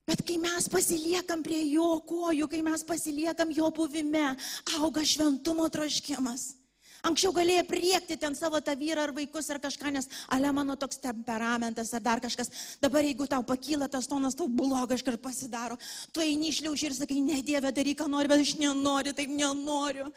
[0.09, 4.31] Bet kai mes pasiliekam prie jo kojų, kai mes pasiliekam jo buvime,
[4.79, 6.55] auga šventumo troškimas.
[7.07, 10.99] Anksčiau galėjai priekti ten savo tą vyrą ar vaikus ar kažką, nes ale mano toks
[10.99, 12.51] temperamentas ar dar kažkas.
[12.83, 15.79] Dabar jeigu tau pakyla tas tonas, tau blogas kažkas pasidaro,
[16.13, 20.11] tu eini išliauži ir sakai, ne Dieve, daryk, ką nori, bet aš nenoriu, taip nenoriu.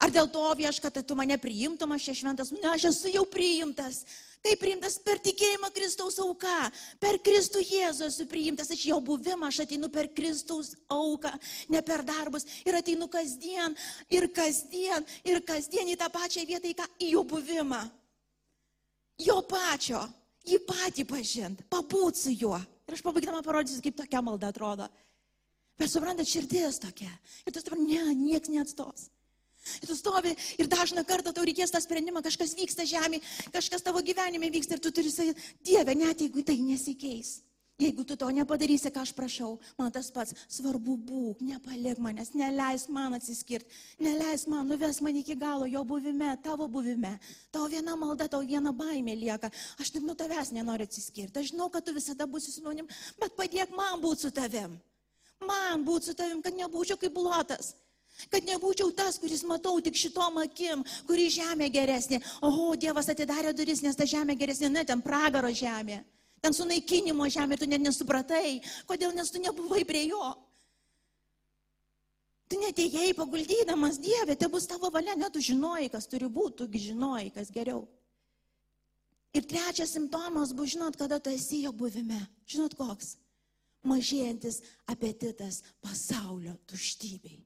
[0.00, 4.04] Ar dėl to vieškat, tu mane priimtum, aš čia šventas, ne, aš esu jau priimtas.
[4.40, 6.54] Tai priimtas per tikėjimą Kristaus auką.
[7.00, 11.32] Per Kristų Jėzų esu priimtas, aš jo buvimą, aš ateinu per Kristaus auką,
[11.68, 12.46] ne per darbus.
[12.64, 13.76] Ir ateinu kasdien,
[14.08, 17.82] ir kasdien, ir kasdien į tą pačią vietą, į, ką, į jo buvimą.
[19.20, 20.00] Jo pačio,
[20.48, 22.56] jį patį pažint, pabūt su juo.
[22.88, 24.88] Ir aš pabaigdama parodysiu, kaip tokia malda atrodo.
[25.76, 27.12] Bet suprantat, širdis tokia.
[27.44, 29.10] Ir tu suprantat, ne, nieks neatstos.
[29.82, 33.20] Ir tu stovi ir dažną kartą tau reikės tą sprendimą, kažkas vyksta žemė,
[33.52, 37.40] kažkas tavo gyvenime vyksta ir tu turi sakyti, Dieve, net jeigu tai nesikeis.
[37.80, 42.84] Jeigu tu to nepadarysi, ką aš prašau, man tas pats svarbu būk, nepalik manęs, neleis
[42.92, 43.72] man atsiskirti,
[44.04, 47.14] neleis man, nuves man iki galo jo buvime, tavo buvime.
[47.48, 49.48] Tavo viena malda, tavo viena baimė lieka.
[49.80, 51.40] Aš tik nuo tavęs nenoriu atsiskirti.
[51.40, 54.76] Aš žinau, kad tu visada būsi su manim, bet padėk man būti su tavim.
[55.40, 57.72] Man būti su tavim, kad nebūčiau kaip blotas.
[58.28, 62.20] Kad nebūčiau tas, kuris matau tik šitom akim, kuri žemė geresnė.
[62.44, 66.02] Oho, Dievas atidarė duris, nes ta žemė geresnė, ne ten pragaro žemė.
[66.40, 68.60] Ten sunaikinimo žemė, tu net nesupratai.
[68.88, 70.34] Kodėl, nes tu nebuvai prie jo.
[72.50, 76.84] Tu netėjai paguldydamas Dievę, tai bus tavo valia, net tu žinojai, kas turi būti, tu
[76.88, 77.84] žinojai, kas geriau.
[79.36, 82.18] Ir trečias simptomas bus, žinot, kada tu esi jo buvime.
[82.50, 83.14] Žinot koks?
[83.86, 84.58] Mažėjantis
[84.90, 87.38] apetitas pasaulio tuštybei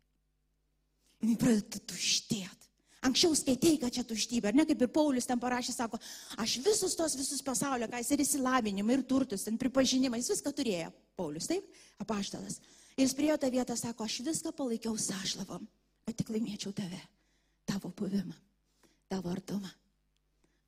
[1.24, 2.64] jinai pradeda tuštėti.
[3.04, 5.98] Anksčiau skaitėjai, kad čia tuštybė, ar ne, kaip ir Paulius ten parašė, sako,
[6.40, 10.52] aš visus tos visus pasaulio, ką jis ir įsilavinimą, ir turtus, ten pripažinimą, jis viską
[10.56, 10.88] turėjo.
[11.18, 11.66] Paulius, taip,
[12.00, 12.62] apaštalas.
[12.96, 15.66] Jis priejo tą vietą, sako, aš viską palaikiau sąšlavom,
[16.06, 17.00] kad tik laimėčiau tave,
[17.68, 18.38] tavo buvimą,
[19.12, 19.72] tavo artumą.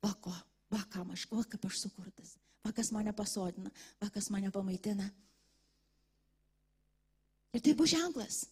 [0.05, 0.33] Va ko,
[0.69, 5.09] va kam aš, va kaip aš sukurtas, va kas mane pasodina, va kas mane pamaitina.
[7.57, 8.43] Ir tai bus ženklas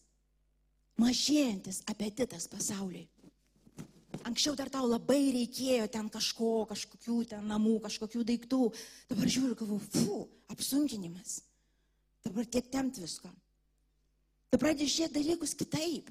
[1.01, 3.07] mažėjantis apetitas pasauliui.
[4.25, 8.61] Anksčiau dar tau labai reikėjo ten kažko, kažkokių ten namų, kažkokių daiktų.
[9.11, 10.19] Dabar žiūriu, galvoju, fu,
[10.53, 11.41] apsunkinimas.
[12.25, 13.29] Dabar tiek temti visko.
[14.49, 16.09] Tu pradedi žiūrėti dalykus kitaip.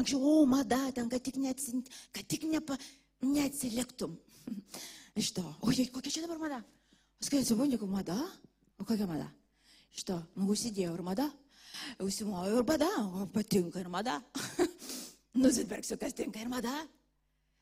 [0.00, 2.78] Anksčiau, o, mada, ten, kad tik, neatsint, kad tik nepa,
[3.22, 4.16] neatsiliktum.
[5.20, 6.62] Iš to, oi, kokia čia dabar mada?
[7.20, 8.16] Paskui atsibūni, kad mada?
[8.80, 9.28] O kokia mada?
[9.92, 11.28] Iš to, nu, užsidėjau ir mada.
[12.02, 14.20] Užsimoju ir bada, o patinka ir mada.
[15.42, 16.72] Nusipirksiu, kas tinka ir mada.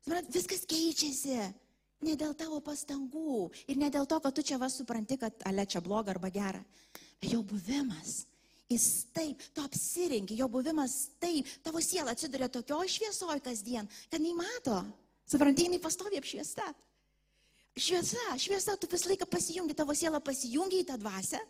[0.04, 1.36] Suprat, viskas keičiasi.
[2.00, 5.66] Ne dėl tavo pastangų ir ne dėl to, kad tu čia vas supranti, kad ale
[5.68, 6.62] čia bloga arba gera.
[7.20, 8.24] Jo buvimas.
[8.70, 14.78] Jis taip, tu apsirinki, jo buvimas taip, tavo siela atsiduria tokio šviesoje kasdien, kad neįmato.
[15.28, 16.64] Supranti, jinai pastovi apšviesta.
[17.76, 21.42] Šviesa, šviesa, tu visą laiką pasijungi, tavo siela pasijungi į tą dvasę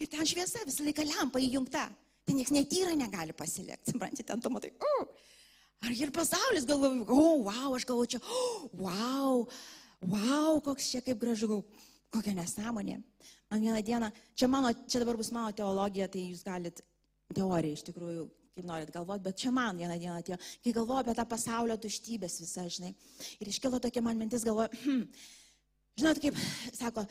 [0.00, 1.88] Ir ten šviesa visą laiką lempa įjungta.
[2.24, 3.92] Tai niekas netyra negali pasilikti.
[3.92, 5.06] Suprantate, ten tu matai, uh,
[5.84, 9.46] ar ir pasaulis galvoju, o, oh, wow, aš galvoju čia, oh, wow,
[10.12, 11.62] wow, koks čia kaip gražu,
[12.12, 13.00] kokia nesąmonė.
[13.50, 16.84] Man vieną dieną, čia, mano, čia dabar bus mano teologija, tai jūs galit
[17.34, 21.16] teoriją iš tikrųjų, kaip norit galvoti, bet čia man vieną dieną atėjo, kai galvoju apie
[21.18, 22.92] tą pasaulio tuštybės visą, žinai.
[23.40, 25.02] Ir iškilo tokia man mintis, galvoju, hm,
[25.98, 26.38] žinot, kaip
[26.76, 27.06] sako,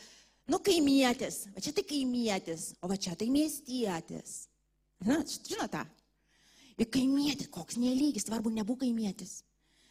[0.50, 4.48] nu kaimietis, va čia tai kaimietis, o va čia tai miestietis.
[5.04, 5.86] Žinot, žinot tą?
[6.80, 9.42] Ir kaimietis, koks nelygis, svarbu nebūk kaimietis.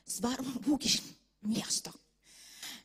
[0.09, 1.01] Svarbu būk iš
[1.45, 1.93] miesto.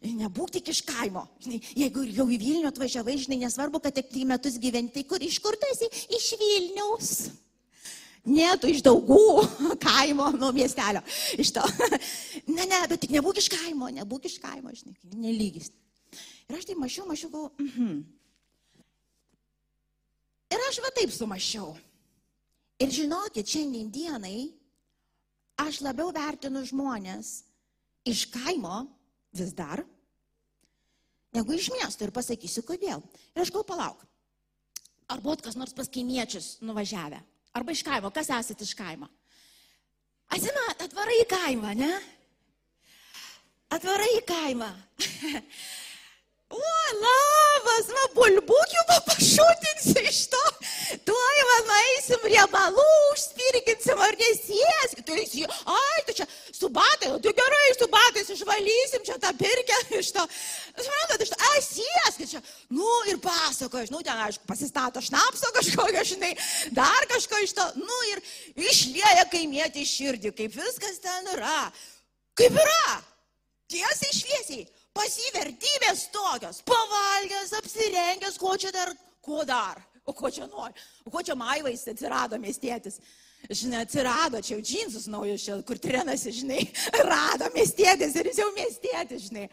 [0.03, 1.23] Nebūk tik iš kaimo.
[1.45, 5.23] Žinai, jeigu jau į Vilnių atvažiavai, žinai, nesvarbu, kad tik tai metus gyventi, tai kur,
[5.23, 5.87] iš kur tu esi?
[6.11, 7.13] Iš Vilniaus.
[8.27, 9.43] Ne, tu iš daugų
[9.85, 11.03] kaimo, nuo miestelio.
[11.39, 11.63] Iš to.
[12.43, 15.69] Ne, ne, bet tik nebūk iš kaimo, nebūk iš kaimo, žinai, nelygis.
[16.49, 18.03] Ir aš tai mačiau, mačiau, galvoju, mhm.
[20.53, 21.73] Ir aš va taip sumašiau.
[22.83, 24.51] Ir žinokit, šiandien dienai
[25.63, 27.39] aš labiau vertinu žmonės
[28.05, 28.83] iš kaimo
[29.33, 29.81] vis dar,
[31.33, 33.01] negu iš miesto ir pasakysiu kodėl.
[33.33, 34.03] Ir aš gal palauk.
[35.09, 37.19] Ar buvot kas nors pas kaimiečius nuvažiavę?
[37.53, 39.09] Arba iš kaimo, kas esate iš kaimo?
[40.33, 41.91] Atsimat, atvarai į kaimą, ne?
[43.73, 44.69] Atvarai į kaimą.
[46.53, 50.41] O, labas, va, bulbukių papašutinsi iš to.
[51.07, 54.93] Tuoj, va, nueisim riebalų, užspirkinsim ar nesės.
[55.07, 59.79] Tu esi, ai, tu čia su batai, tu gerai su batais išvalysim čia tą pirkę
[59.97, 60.27] iš to.
[60.77, 62.43] Suprantat, iš to, ai, sėskit čia.
[62.69, 66.35] Nu, ir pasakoja, nu, ten, aišku, pasistato šnapso kažkokio, žinai,
[66.77, 67.65] dar kažko iš to.
[67.81, 68.21] Nu, ir
[68.69, 71.65] išlieja kaimietį širdį, kaip viskas ten yra.
[72.37, 73.01] Kaip yra?
[73.73, 80.73] Tiesiai šviesiai pasivertybės tokios, pavalgęs, apsirengęs, ko čia dar, ko dar, o ko čia nori,
[81.05, 82.99] o ko čia maivais atsirado miestietis.
[83.43, 86.61] Žinai, atsirado čia jau džinsus naujus, čia, kur trenasi, žinai,
[87.11, 89.49] rado miestietis ir jis jau miestietis, žinai.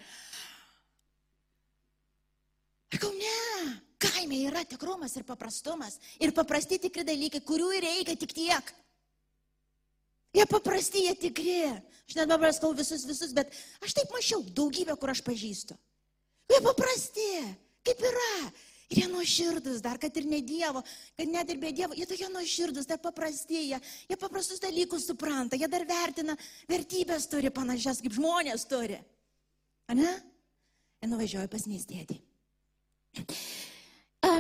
[2.91, 3.73] Sakau, ne,
[4.03, 8.73] kaime yra tikrumas ir paprastumas ir paprasti tikri dalykai, kurių reikia tik tiek.
[10.35, 11.61] Jie paprasti, jie tikri.
[12.11, 13.53] Aš net skau visus, visus, bet
[13.83, 15.77] aš taip mačiau daugybę, kur aš pažįstu.
[16.51, 17.31] Jie paprasti,
[17.87, 18.35] kaip yra.
[18.91, 20.81] Ir jie nuoširdus, dar kad ir ne Dievo,
[21.15, 23.79] kad net ir be Dievo, jie tokie nuoširdus, tai paprasti, jie,
[24.11, 26.35] jie paprastus dalykus supranta, jie dar vertina,
[26.67, 28.99] vertybės turi panašias, kaip žmonės turi.
[29.95, 30.11] Ane?
[31.01, 32.19] Ir nuvažiuoju pas miestėdį.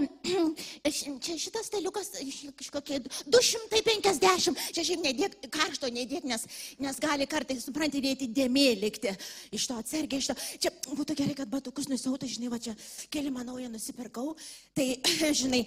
[1.24, 2.10] Čia šitas staliukas
[2.58, 6.46] kažkokie 250, čia šiaip nedėk, karšto nedėk, nes,
[6.80, 9.12] nes gali kartais, suprantate, dėti dėmė likti
[9.54, 10.36] iš to atsargiai, iš to.
[10.64, 12.74] Čia būtų gerai, kad batukus nusiautų, žinai, va čia
[13.12, 14.34] keli manau, jie nusipirkau.
[14.76, 14.88] Tai,
[15.42, 15.62] žinai,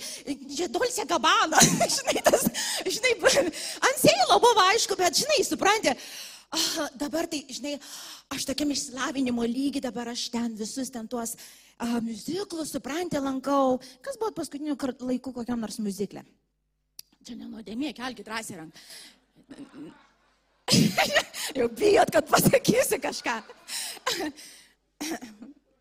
[0.56, 1.62] čia dolsė gabana,
[1.98, 2.48] žinai, tas,
[2.88, 3.16] žinai,
[3.88, 5.98] ant seilo buvo aišku, bet, žinai, suprantate.
[6.54, 7.74] Ah, dabar tai, žinai,
[8.34, 13.80] aš tokiam išsilavinimo lygi, dabar aš ten visus ten tuos uh, muziklus, suprantė, lankau.
[14.06, 16.22] Kas buvo paskutiniu laiku kokiam nors muziklė?
[17.26, 18.78] Čia nenodėmė, kelkite drąsiai ranką.
[21.58, 23.36] Jau bijot, kad pasakysiu kažką.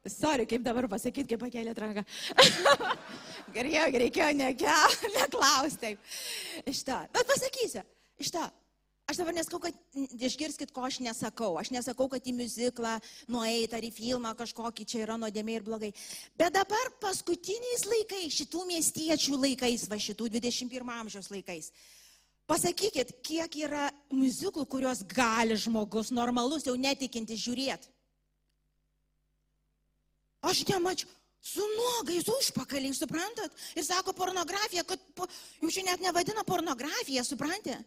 [0.08, 2.02] Sorry, kaip dabar pasakyti, kaip pakėlėt ranką.
[3.54, 5.94] Gerai, reikėjo neklausti.
[6.66, 6.98] Iš to.
[7.12, 7.84] Bet pasakysiu.
[8.18, 8.48] Iš to.
[9.12, 9.76] Aš dabar nesakau, kad
[10.24, 11.50] išgirskit, ko aš nesakau.
[11.60, 12.94] Aš nesakau, kad į muziklą
[13.28, 15.90] nueit ar į filmą kažkokį čia yra nuodėmė ir blogai.
[16.40, 21.68] Bet dabar paskutiniais laikais, šitų miestiečių laikais, va šitų 21 amžiaus laikais,
[22.48, 27.92] pasakykit, kiek yra muziklų, kuriuos gali žmogus normalus, jau netikinti žiūrėti.
[30.40, 31.12] Aš nemačiau.
[31.42, 33.52] Su nuogais užpakaliai, suprantat?
[33.76, 35.26] Ir sako pornografija, kad po,
[35.60, 37.84] jau čia net nevadina pornografija, suprantat?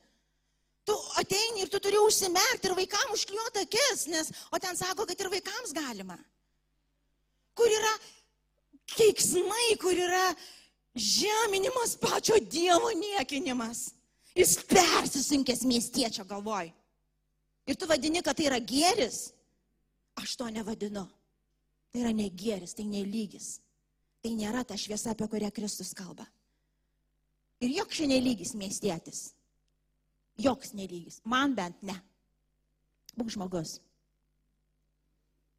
[0.86, 5.20] Tu ateini ir tu turi užsimerkti ir vaikams užkliuoti akis, nes, o ten sako, kad
[5.20, 6.18] ir vaikams galima.
[7.58, 7.94] Kur yra
[8.94, 10.28] keiksmai, kur yra
[10.96, 13.90] žeminimas pačio Dievo niekinimas.
[14.36, 16.70] Jis persisunkęs miestiečio galvoj.
[17.66, 19.32] Ir tu vadini, kad tai yra gėris.
[20.20, 21.06] Aš to nevadinu.
[21.92, 23.56] Tai yra ne gėris, tai nelygis.
[24.22, 26.28] Tai nėra ta šviesa, apie kurią Kristus kalba.
[27.64, 29.30] Ir jok šiandien lygis miestietis.
[30.38, 31.22] Joks nelygis.
[31.24, 31.96] Man bent ne.
[33.16, 33.80] Būk žmogus.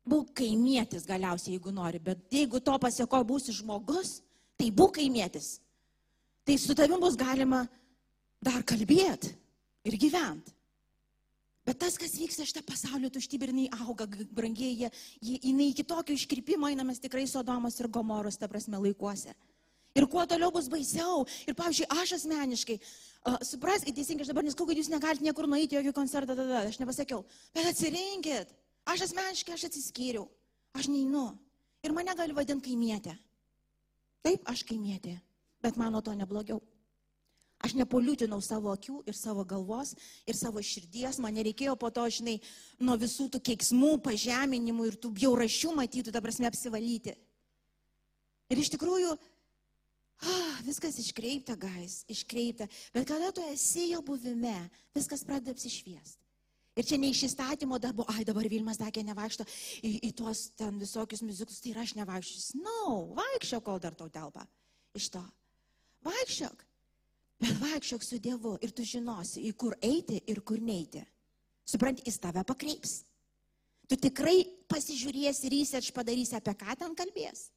[0.07, 4.21] Būk kaimietis galiausiai, jeigu nori, bet jeigu to pasieko būsi žmogus,
[4.55, 5.57] tai būk kaimietis.
[6.47, 7.65] Tai su tavim bus galima
[8.45, 9.33] dar kalbėti
[9.89, 10.53] ir gyventi.
[11.67, 14.87] Bet tas, kas vyksta šitą pasaulio tuštybę ir jinai auga, brangieji,
[15.19, 19.35] jinai iki tokio iškrypimo eina mes tikrai Sodomos ir Gomoros, ta prasme, laikuose.
[19.97, 21.25] Ir kuo toliau bus baisiau.
[21.49, 22.77] Ir pavyzdžiui, aš asmeniškai,
[23.47, 27.25] supraskite teisingai, aš dabar neskau, kad jūs negalite niekur nueiti jokį koncertą, tada aš nepasakiau.
[27.57, 28.53] Bet atsirinkit.
[28.87, 30.29] Aš asmeniškai, aš atsiskyriau.
[30.77, 31.33] Aš neinu.
[31.83, 33.17] Ir mane gali vadinti kaimietė.
[34.27, 35.17] Taip, aš kaimietė,
[35.63, 36.61] bet mano to neblogiau.
[37.65, 39.95] Aš nepoliutinau savo akių ir savo galvos
[40.29, 42.37] ir savo širdies, man nereikėjo po to, žinai,
[42.79, 47.17] nuo visų tų keiksmų, pažeminimų ir tų bjaurašių matytų, ta prasme, apsivalyti.
[48.53, 49.17] Ir iš tikrųjų,
[50.23, 54.57] ah, viskas iškreipta, gais, iškreipta, bet kada tu esi jo buvime,
[54.97, 56.23] viskas pradeda apsišviesti.
[56.77, 59.47] Ir čia ne iš įstatymo darbo, ai dabar Vilmas sakė, nevaikšto
[59.81, 62.61] į, į tuos ten visokius muzikus, tai ir aš nevaikščiosiu.
[62.61, 64.45] Na, no, vaikščiok, kol dar tau telpa.
[64.97, 65.23] Iš to.
[66.05, 66.65] Vaikščiok.
[67.41, 71.01] Bet vaikščiok su Dievu ir tu žinosi, į kur eiti ir kur neiti.
[71.67, 72.99] Supranti, jis tave pakreips.
[73.89, 77.49] Tu tikrai pasižiūrėsi research padarysi, apie ką ten kalbės.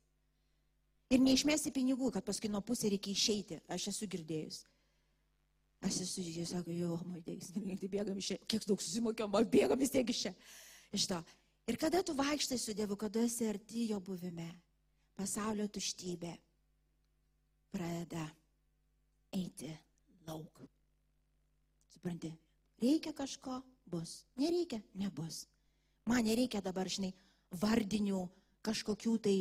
[1.10, 3.58] Ir neišmėsi pinigų, kad paskui nuo pusė reikia išeiti.
[3.72, 4.62] Aš esu girdėjus.
[5.86, 9.94] Aš esu, jie sako, jo, maidėjus, tai bėgam iš čia, kiek daug susimokėjom, bėgam vis
[9.94, 10.34] tiek iš čia.
[10.94, 11.20] Iš to.
[11.72, 14.50] Ir kada tu vaikštai su Dievu, kada esi arti jo buvime,
[15.16, 16.34] pasaulio tuštybė
[17.72, 18.26] pradeda
[19.38, 19.70] eiti
[20.28, 20.62] lauk.
[21.94, 22.34] Supranti,
[22.82, 24.24] reikia kažko, bus.
[24.38, 25.46] Nereikia, nebus.
[26.10, 27.14] Man nereikia dabar, žinai,
[27.62, 28.26] vardinių
[28.66, 29.38] kažkokių tai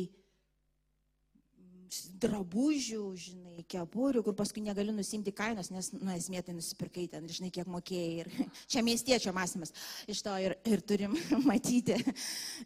[2.21, 7.49] drabužių, žinai, kepurių, kur paskui negaliu nusimti kainos, nes, nu, esmė tai nusipirkai ten, žinai,
[7.55, 8.23] kiek mokėjai.
[8.23, 9.73] Ir čia miestiečio mąstymas.
[10.09, 11.17] Iš to ir, ir turim
[11.49, 11.97] matyti,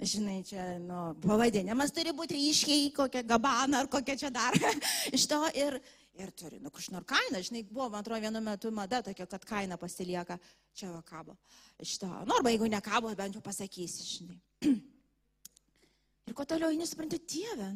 [0.02, 4.58] žinai, čia, nu, pavadinimas turi būti ryškiai, kokia gabana ar kokia čia dar.
[5.16, 5.80] Iš to ir,
[6.20, 9.80] ir turi, nu, kažkur kaina, žinai, buvo, man atrodo, vienu metu mada tokia, kad kaina
[9.80, 10.40] pasilieka
[10.76, 11.38] čia va kabo.
[11.82, 14.42] Iš to, nu, arba jeigu nekabo, bent jau pasakysi, žinai.
[16.24, 17.68] Ir ko toliau, nesuprantu, Dieve,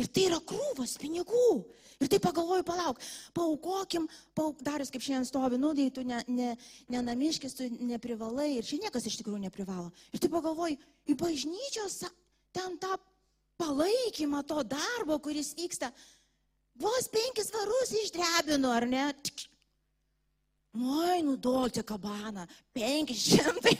[0.00, 1.62] Ir tai yra krūvas pinigų.
[2.02, 2.98] Ir tai pagalvoju, palauk,
[3.36, 6.48] paukokim, pauk, darius kaip šiandien stovi, nu, tai tu ne, ne,
[6.90, 9.92] ne namiškis, tu neprivalai ir čia niekas iš tikrųjų neprivalo.
[10.10, 12.00] Ir tai pagalvoju, į bažnyčios
[12.56, 12.96] ten tą
[13.62, 15.92] palaikymą to darbo, kuris vyksta,
[16.82, 19.06] vos penkis varus išdrebinu, ar ne?
[20.72, 23.76] Oi, nu dolce kabana, 500,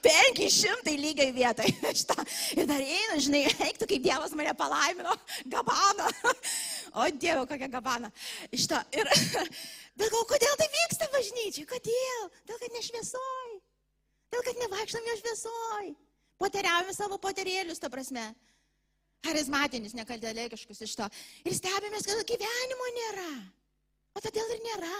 [0.00, 1.68] 500 lygiai vietai.
[2.58, 5.12] Ir dar eina, žinai, eiktų, kaip Dievas mane palaimino,
[5.52, 6.08] gabana.
[6.98, 8.08] O Dievo, kokia gabana.
[8.48, 8.80] Šitą.
[8.96, 9.04] Ir,
[10.00, 11.68] bet gal kodėl tai vyksta bažnyčiai?
[11.68, 12.24] Kodėl?
[12.48, 13.52] Dėl kad nešviesoj.
[14.32, 15.94] Dėl kad nevaikštam jo šviesoj.
[16.40, 18.30] Poteriavome savo poterėlius, ta prasme.
[19.28, 21.12] Charizmatinis, nekaldėlėkiškus iš to.
[21.44, 23.32] Ir stebimės, kad gyvenimo nėra.
[24.16, 24.98] O todėl ir nėra.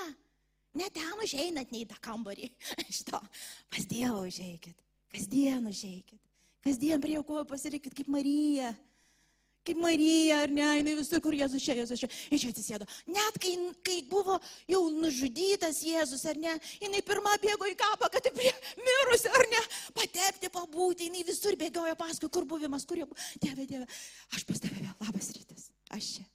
[0.78, 2.50] Ne ten užeinat, nei į tą kambarį.
[2.96, 3.20] Šito,
[3.72, 4.76] pas Dievą užeikit.
[5.12, 6.20] Kasdien užeikit.
[6.64, 8.74] Kasdien prie jo kojų pasirinkit kaip Marija.
[9.66, 12.08] Kaip Marija, ar ne, jinai visur, kur Jėzus čia, Jėzus čia.
[12.32, 12.86] Ir čia atsisėdo.
[13.12, 13.52] Net kai,
[13.84, 14.38] kai buvo
[14.70, 19.60] jau nužudytas Jėzus, ar ne, jinai pirmą bėgo į kapą, kad prie mirusio, ar ne,
[19.98, 21.10] patekti, pabūti.
[21.10, 23.10] Jinai visur bėgiojo paskui, kur buvimas, kur jau.
[23.44, 23.88] Dieve, Dieve,
[24.32, 24.96] aš pas tave vėl.
[25.04, 25.68] Labas rytas.
[25.92, 26.28] Aš čia.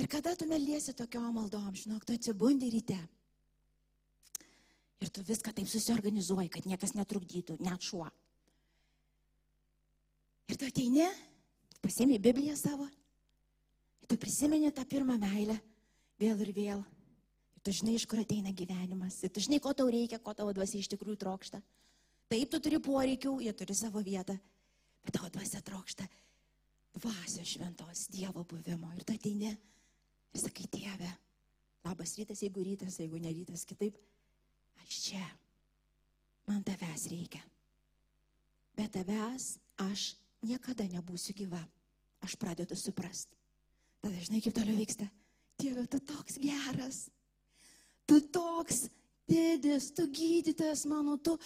[0.00, 2.96] Ir kada tu meliesi tokiom maldom, žinok, tu atsibundi ryte.
[5.00, 8.06] Ir tu viską taip susiorganizuoji, kad niekas netrukdytų, net šuo.
[10.48, 11.04] Ir tu ateini,
[11.84, 12.88] pasiemi Bibliją savo,
[14.08, 15.58] tu prisimeni tą pirmą meilę
[16.20, 16.80] vėl ir vėl.
[17.56, 19.20] Ir tu žinai, iš kur ateina gyvenimas.
[19.24, 21.60] Ir tu žinai, ko tau reikia, ko tavo dvasia iš tikrųjų trokšta.
[22.30, 24.36] Taip, tu turi poreikių, jie turi savo vietą,
[25.04, 26.08] bet tavo dvasia trokšta
[26.94, 28.90] dvasios šventos Dievo buvimo.
[28.96, 29.54] Ir tu ateini
[30.34, 31.10] Ir sakai, Dieve,
[31.84, 33.96] labas rytas, jeigu rytas, jeigu ne rytas, kitaip,
[34.84, 35.24] aš čia,
[36.46, 37.42] man tavęs reikia.
[38.78, 39.56] Be tavęs
[39.90, 40.14] aš
[40.46, 41.60] niekada nebūsiu gyva.
[42.20, 43.36] Aš pradedu suprasti.
[44.00, 45.06] Tada žinai, kaip toliau vyksta.
[45.60, 47.06] Dieve, tu toks geras.
[48.08, 48.88] Tu toks
[49.28, 51.36] didis, tu gydytojas mano, tu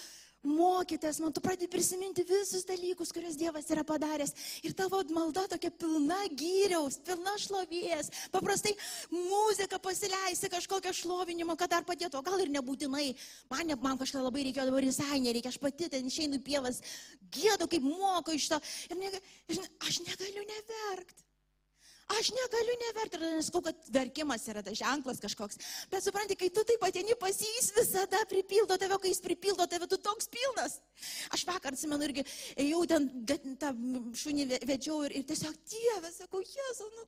[0.45, 4.34] mokytės, man tu pradedi prisiminti visus dalykus, kuriuos Dievas yra padaręs.
[4.66, 8.12] Ir tavo malda tokia pilna gyriaus, pilna šlovės.
[8.34, 8.74] Paprastai
[9.12, 13.11] muzika pasileisi kažkokią šlovinimą, kad dar padėtų, o gal ir nebūtinai.
[13.53, 16.82] Man, ne, man kažką labai reikėjo, dabar visai nereikia, aš pati ten išeinu pievas,
[17.34, 18.61] gėdu, kaip moku iš to.
[18.90, 19.12] Ir ne,
[19.88, 21.24] aš negaliu neverkti.
[22.13, 25.57] Aš negaliu neverti, nesakau, kad verkimas yra tas ženklas kažkoks.
[25.89, 29.65] Bet supranti, kai tu taip atėjai pas jį, jis visada pripildo tave, kai jis pripildo
[29.71, 30.77] tave, tu toks pilnas.
[31.33, 32.27] Aš vakar, atsimenu, irgi
[32.61, 33.09] ėjau ten,
[33.61, 33.73] tą
[34.21, 37.07] šunį vedžiau ir, ir tiesiog Dieve, sakau, Jėzau, nu,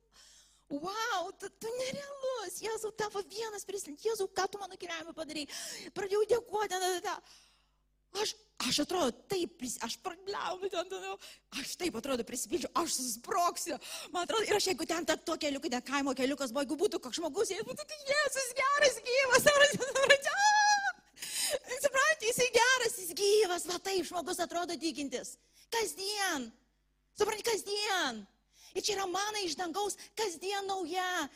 [0.81, 5.45] wow, tu, tu nerealus, Jėzau, tavo vienas prisilint, Jėzau, ką tu mano gyvenime padarai.
[5.93, 7.45] Pradėjau dėkoti, ta, ta, ta.
[8.17, 8.33] Aš,
[8.69, 11.25] aš atrodo, taip, aš prabliauju ten, ten,
[11.61, 13.77] aš taip atrodo prisipildžiu, aš susproksiu.
[14.13, 17.01] Man atrodo, ir aš jeigu ten ta, to keliukai, ten kaimo keliukas buvo, jeigu būtų
[17.03, 19.75] kažkoks žmogus, jeigu būtų Jėzus geras, gyvas, ar aš,
[21.83, 25.35] suprantate, jisai geras, jis gyvas, va taip žmogus atrodo tikintis.
[25.73, 26.49] Kasdien.
[27.17, 28.23] Supranti, kasdien.
[28.77, 31.27] Ir čia yra mana iš dangaus, kasdien nauja.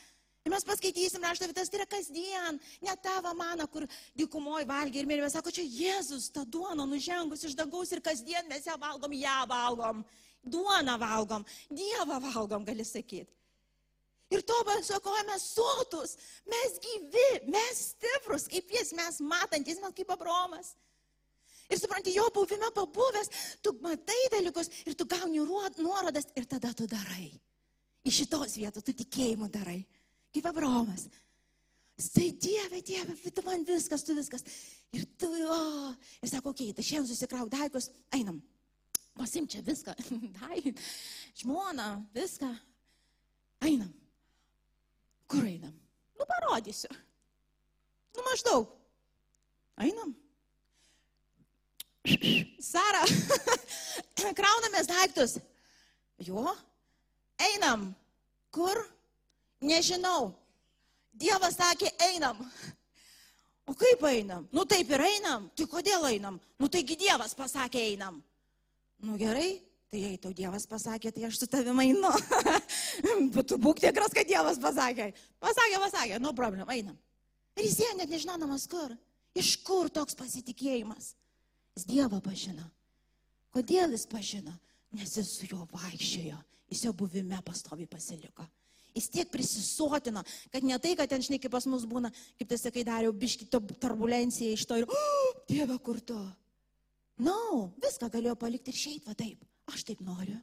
[0.41, 3.85] Ir mes paskaitysim rašto vietas, tai yra kasdien, ne tavo mana, kur
[4.17, 8.65] dykumoji valgia ir mirė, sako, čia Jėzus, ta duona nužengus iš dangaus ir kasdien mes
[8.65, 10.01] ją valgom, ją valgom,
[10.41, 13.29] duoną valgom, Dievą valgom, gali sakyti.
[14.31, 16.15] Ir to pasakoja mes sotus,
[16.49, 20.73] mes gyvi, mes stiprus, kaip jis, mes matantis, mes kaip Abromas.
[21.69, 23.29] Ir supranti, jo buvime pabuvęs,
[23.61, 27.29] tu matai dalykus ir tu gauni nuorodas ir tada tu darai.
[28.07, 29.83] Iš šitos vietos tu tikėjimu darai.
[30.31, 31.07] Kaip Abromas.
[32.01, 34.43] Tai Dieve, Dieve, tu man viskas, tu viskas.
[34.95, 35.91] Ir tu, o.
[36.23, 38.39] Ir sako, okei, okay, tai šiandien susikrauk daigus, einam.
[39.17, 39.93] Pasim čia viską.
[40.39, 40.73] Dai,
[41.37, 42.49] žmona, viską.
[43.61, 43.91] Einam.
[45.29, 45.75] Kur einam?
[46.17, 46.89] Nu, parodysiu.
[48.15, 48.71] Nu, maždaug.
[49.77, 50.15] Einam.
[52.61, 53.03] Sara,
[54.39, 55.37] kraunamės daiktus.
[56.21, 56.47] Jo,
[57.51, 57.91] einam.
[58.51, 58.81] Kur?
[59.61, 60.31] Nežinau.
[61.11, 62.39] Dievas sakė, einam.
[63.69, 64.47] O kaip einam?
[64.51, 65.49] Nu taip ir einam.
[65.55, 66.39] Tai kodėl einam?
[66.59, 68.17] Nu taigi Dievas pasakė, einam.
[69.01, 72.11] Nu gerai, tai jei tau Dievas pasakė, tai aš su tavimi einu.
[73.35, 75.11] Bet tu būk tikras, kad Dievas pasakė.
[75.41, 76.97] Pasakė, pasakė, no problem, einam.
[77.57, 78.95] Ir jis jie net nežinodamas kur.
[79.37, 81.13] Iš kur toks pasitikėjimas?
[81.77, 82.65] Jis Dievą pažino.
[83.55, 84.55] Kodėl jis pažino?
[84.95, 86.39] Nes jis su juo vaikščiojo,
[86.71, 88.43] jis jo buvime pastovi pasiliko.
[88.95, 92.59] Jis tiek prisisotino, kad ne tai, kad ten, žinai, kaip pas mus būna, kaip tai
[92.59, 96.17] sakai, dariau biški turbulencija iš to ir, oh, Dieve, kur tu?
[97.21, 99.43] Na, no, viską galėjo palikti ir šiaip va taip.
[99.71, 100.39] Aš taip noriu.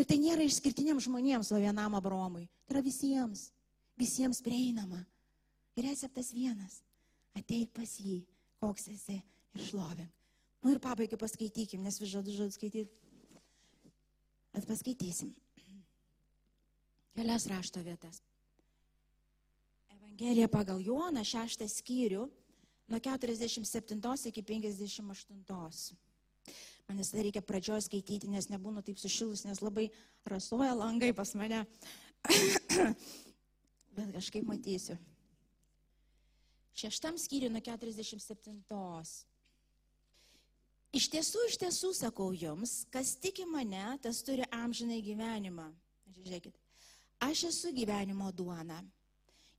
[0.00, 2.46] Ir tai nėra išskirtiniams žmonėms, o vienam abromui.
[2.66, 3.50] Tai yra visiems.
[4.00, 5.02] Visiems prieinama.
[5.76, 6.80] Ir receptas vienas.
[7.36, 8.22] Ateik pas jį,
[8.62, 10.10] koks esi ir šlovink.
[10.64, 12.90] Nu ir pabaigai paskaitykim, nes vis žodžiu žodžiu skaityti.
[14.54, 15.30] Bet paskaitysim.
[17.14, 18.22] Kelias rašto vietas.
[19.90, 22.28] Evangelija pagal Joną, šeštą skyrių,
[22.90, 25.96] nuo 47 iki 58.
[26.88, 29.90] Man visada reikia pradžioje skaityti, nes nebūnu taip sušilus, nes labai
[30.26, 31.62] rasuoja langai pas mane.
[33.96, 34.96] Bet kažkaip matysiu.
[36.74, 38.58] Šeštam skyriui nuo 47.
[40.90, 45.68] Iš tiesų, iš tiesų sakau jums, kas tiki mane, tas turi amžinai gyvenimą.
[46.16, 46.58] Žiūrėkit,
[47.20, 48.80] aš esu gyvenimo duona.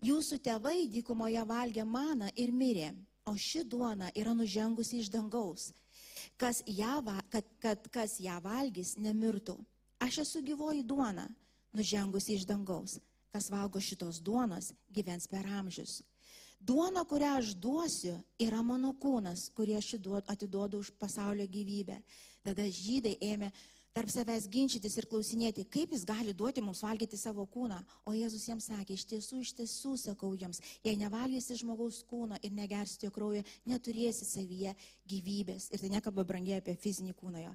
[0.01, 2.89] Jūsų tėvai dykumoje valgė maną ir mirė,
[3.25, 5.69] o ši duona yra nužengusi iš dangaus,
[6.41, 6.97] kas ją,
[7.29, 9.59] kad, kad kas ją valgys, nemirtų.
[10.01, 11.27] Aš esu gyvoji duona,
[11.77, 12.97] nužengusi iš dangaus.
[13.31, 16.01] Kas valgo šitos duonos, gyvens per amžius.
[16.59, 19.93] Duona, kurią aš duosiu, yra mano kūnas, kurį aš
[20.27, 22.01] atiduodu už pasaulio gyvybę.
[22.43, 23.51] Tada žydai ėmė
[23.95, 27.81] tarp savęs ginčytis ir klausinėti, kaip jis gali duoti mums valgyti savo kūną.
[28.07, 32.55] O Jėzus jiems sakė, iš tiesų, iš tiesų sakau jums, jei nevalgysi žmogaus kūno ir
[32.55, 34.73] negersite jo kraujo, neturėsi savyje
[35.11, 35.69] gyvybės.
[35.71, 37.53] Ir tai nekalba brangiai apie fizinį kūną jo.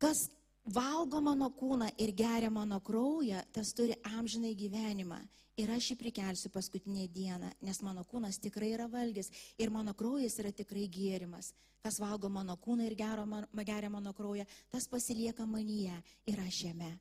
[0.00, 0.26] Kas
[0.64, 5.20] valgo mano kūną ir geria mano kraują, tas turi amžinai gyvenimą.
[5.56, 10.36] Ir aš jį prikelsiu paskutinę dieną, nes mano kūnas tikrai yra valgys ir mano kraujas
[10.42, 11.54] yra tikrai gėrimas.
[11.86, 16.98] Kas valgo mano kūną ir man, geria mano kraują, tas pasilieka manyje ir aš jame.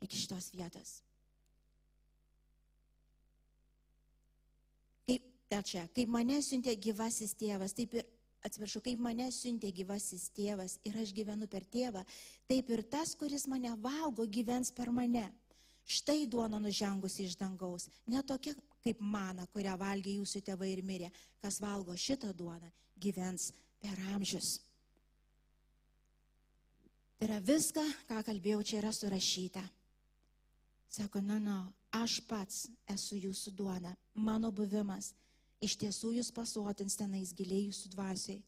[0.00, 1.02] Iki šitos vietos.
[5.06, 5.22] Kaip,
[5.64, 8.06] čia, kaip mane siuntė gyvasis tėvas, taip ir
[8.46, 12.04] atsiprašau, kaip mane siuntė gyvasis tėvas ir aš gyvenu per tėvą,
[12.48, 15.26] taip ir tas, kuris mane valgo, gyvens per mane.
[15.86, 21.10] Štai duona nužengusi iš dangaus, ne tokia kaip mana, kurią valgė jūsų tėvai ir mirė.
[21.42, 24.56] Kas valgo šitą duoną, gyvens per amžius.
[27.16, 29.62] Tai yra viską, ką kalbėjau, čia yra surašyta.
[30.90, 31.60] Sako, na, na,
[31.94, 35.14] aš pats esu jūsų duona, mano buvimas
[35.64, 38.42] Iš tiesų jūs pasotins tenais giliai jūsų dvasiai.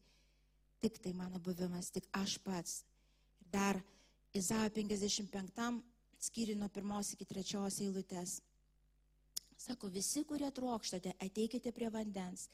[0.79, 2.83] Tik tai mano buvimas, tik aš pats.
[3.41, 3.79] Ir dar
[4.37, 5.81] Izaijo 55
[6.19, 8.39] skyriui nuo pirmos iki trečios eilutės.
[9.59, 12.47] Sako, visi, kurie trokštate, ateikite prie vandens.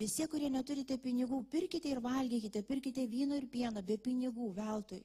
[0.00, 5.02] Visi, kurie neturite pinigų, pirkite ir valgykite, pirkite vyno ir pieno be pinigų veltui.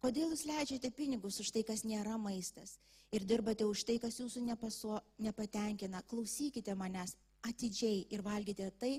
[0.00, 2.78] Kodėl jūs leidžiate pinigus už tai, kas nėra maistas
[3.12, 6.00] ir dirbate už tai, kas jūsų nepaso, nepatenkina?
[6.08, 8.94] Klausykite manęs, atidžiai ir valgykite tai,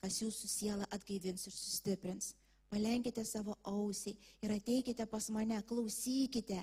[0.00, 2.32] kas jūsų sielą atgaivins ir sustiprins.
[2.70, 6.60] Palenkite savo ausį ir ateikite pas mane, klausykite.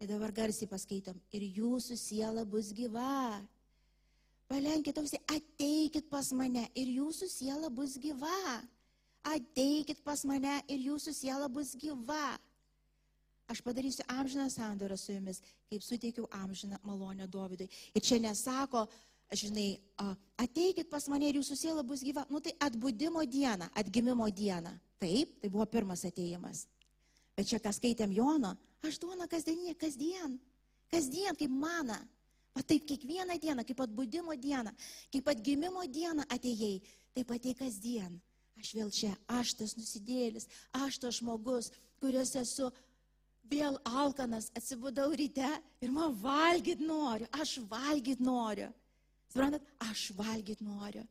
[0.00, 1.16] Ir dabar garsiai paskaitom.
[1.32, 3.40] Ir jūsų siela bus gyva.
[4.46, 8.62] Palenkite ausį, ateikit pas mane ir jūsų siela bus gyva.
[9.26, 12.36] ateikit pas mane ir jūsų siela bus gyva.
[13.50, 15.40] Aš padarysiu amžiną sandorą su jumis,
[15.70, 17.68] kaip suteikiau amžiną malonę Dovydui.
[17.94, 18.86] Ir čia nesako,
[19.30, 19.78] žinai,
[20.38, 22.26] ateikit pas mane ir jūsų siela bus gyva.
[22.30, 24.74] Nu tai atbudimo diena, atgimimo diena.
[24.98, 26.66] Taip, tai buvo pirmas ateimas.
[27.36, 30.36] Bet čia, ką skaitėm Jono, aš duona kasdieninė, kasdien.
[30.92, 31.98] Kasdien, kaip mana.
[32.56, 34.72] O taip kiekvieną dieną, kaip atbudimo dieną,
[35.12, 36.80] kaip atgimimo dieną atėjai,
[37.14, 38.16] taip ateik kasdien.
[38.56, 41.68] Aš vėl čia, aš tas nusidėlis, aš tas žmogus,
[42.00, 42.70] kuris esu
[43.50, 45.50] vėl alkanas, atsibudau ryte
[45.84, 48.70] ir man valgyt noriu, aš valgyt noriu.
[49.28, 51.04] Suprantat, aš valgyt noriu.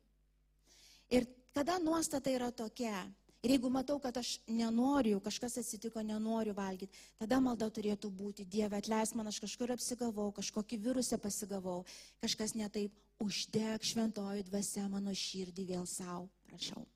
[1.14, 3.06] Ir kada nuostata yra tokia,
[3.46, 8.80] Ir jeigu matau, kad aš nenoriu, kažkas atsitiko, nenoriu valgyti, tada malda turėtų būti, Dieve,
[8.80, 11.84] atleis man, aš kažkur apsigavau, kažkokį virusą pasigavau,
[12.26, 16.88] kažkas netaip, uždeg šventoji dvasia mano širdį vėl savo, prašau.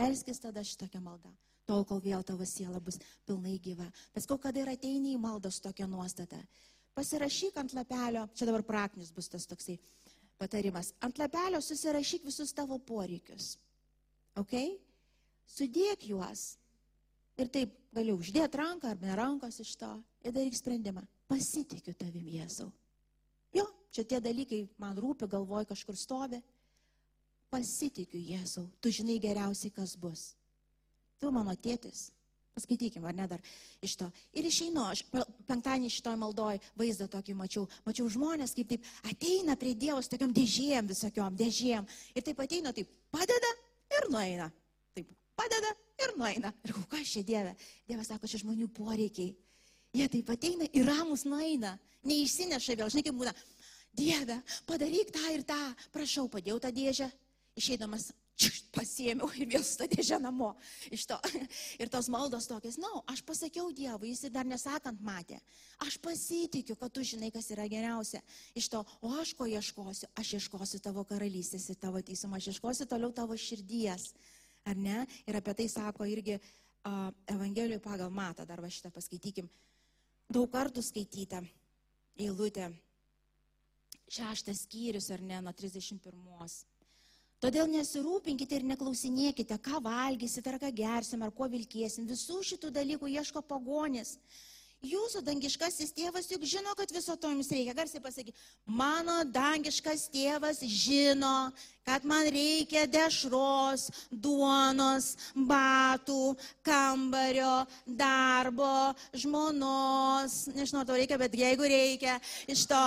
[0.00, 1.36] Melskis tada šitokią maldą,
[1.68, 2.96] tol kol vėl tavo siela bus
[3.28, 3.92] pilnai gyva.
[4.16, 6.40] Paskau, kada ir ateini į maldą su tokia nuostata,
[6.96, 9.76] pasirašyk ant lapelio, čia dabar praktinis bus tas toksai
[10.40, 13.58] patarimas, ant lapelio susirašyk visus tavo poreikius.
[14.40, 14.78] Okay?
[15.50, 16.54] Sudėk juos.
[17.40, 19.90] Ir taip galiu uždėti ranką ar ne rankos iš to
[20.24, 21.04] ir daryk sprendimą.
[21.30, 22.68] Pasitikiu tavim, Jėzau.
[23.54, 26.40] Jo, čia tie dalykai man rūpi, galvoj kažkur stovi.
[27.50, 30.32] Pasitikiu, Jėzau, tu žinai geriausiai, kas bus.
[31.20, 32.10] Tu mano tėtis.
[32.54, 33.42] Paskaitykim, ar ne dar
[33.84, 34.08] iš to.
[34.36, 35.04] Ir išeinu, aš
[35.48, 37.66] penktadienį šitoj maldoj vaizdą tokį mačiau.
[37.86, 41.86] Mačiau žmonės, kaip taip ateina prie Dievos tokiam dėžėjom, visokiom dėžėjom.
[42.18, 43.52] Ir taip ateina, taip padeda
[43.96, 44.50] ir nueina.
[44.98, 45.72] Taip padeda
[46.04, 46.52] ir nueina.
[46.66, 47.54] Ir kas čia Dieve?
[47.88, 49.32] Dievas sako, čia žmonių poreikiai.
[49.96, 51.74] Jie taip ateina ir ramus nueina,
[52.06, 53.34] neišsineša vėl, žinai kaip būna.
[53.96, 54.36] Dieve,
[54.68, 55.58] padaryk tą ir tą,
[55.90, 57.08] prašau, padėjau tą dėžę,
[57.58, 58.12] išeidamas
[58.74, 60.52] pasiėmiau ir vėl su tą dėžę namo.
[61.10, 61.18] To.
[61.82, 65.40] Ir tos maldos tokias, na, no, aš pasakiau Dievui, jis dar nesakant matė.
[65.84, 68.22] Aš pasitikiu, kad tu žinai, kas yra geriausia.
[68.56, 70.08] Iš to, o aš ko ieškosiu?
[70.20, 74.12] Aš ieškosiu tavo karalystės ir tavo teisumą, aš ieškosiu toliau tavo širdies
[74.68, 75.04] ar ne?
[75.26, 79.48] Ir apie tai sako irgi uh, Evangelijoje pagal matą, dar va šitą paskaitykim.
[80.30, 81.42] Daug kartų skaityta
[82.20, 82.68] eilutė,
[84.10, 86.60] šeštas skyrius ar ne, nuo 31.
[87.40, 92.04] Todėl nesirūpinkite ir neklausinėkite, ką valgysite, ar ką gersim, ar kuo vilkėsim.
[92.10, 94.18] Visų šitų dalykų ieško pagonis.
[94.80, 97.74] Jūsų dangiškasis tėvas juk žino, kad viso to jums reikia.
[97.76, 101.50] Garsiai pasakyk, mano dangiškas tėvas žino,
[101.84, 106.32] kad man reikia dešros, duonos, batų,
[106.64, 112.16] kambario, darbo, žmonos, nežinau, to reikia, bet jeigu reikia,
[112.48, 112.82] iš to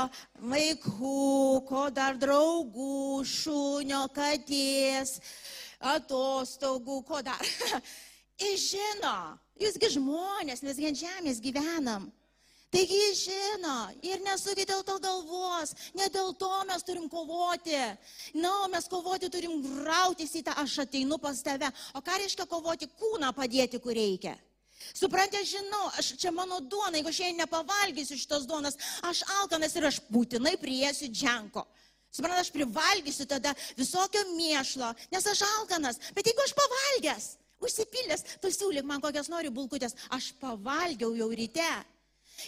[0.49, 5.19] vaikų, ko dar draugų, šunio, katės,
[5.93, 7.53] atostogų, ko dar.
[8.41, 9.42] Jis žino.
[9.61, 12.09] Jūsgi žmonės, mes ant žemės gyvenam.
[12.73, 17.77] Taigi jis žino ir nesukit dėl to galvos, ne dėl to mes turim kovoti.
[18.33, 21.69] Na, o mes kovoti turim rautis į tą aš ateinu pas tave.
[21.93, 22.89] O ką reiškia kovoti?
[22.97, 24.33] Kūną padėti, kur reikia.
[24.89, 29.85] Suprantate, aš žinau, aš, čia mano duona, jeigu šiandien nepavalgysiu šitos duonos, aš alkanas ir
[29.87, 31.67] aš būtinai priesiu dženko.
[32.09, 37.29] Suprantate, aš privalgysiu tada visokio mėšlo, nes aš alkanas, bet jeigu aš pavalgęs,
[37.63, 39.95] Užsipildęs, pasiūlyk man kokias nori bulkutės.
[40.15, 41.71] Aš pavalgiau jau ryte.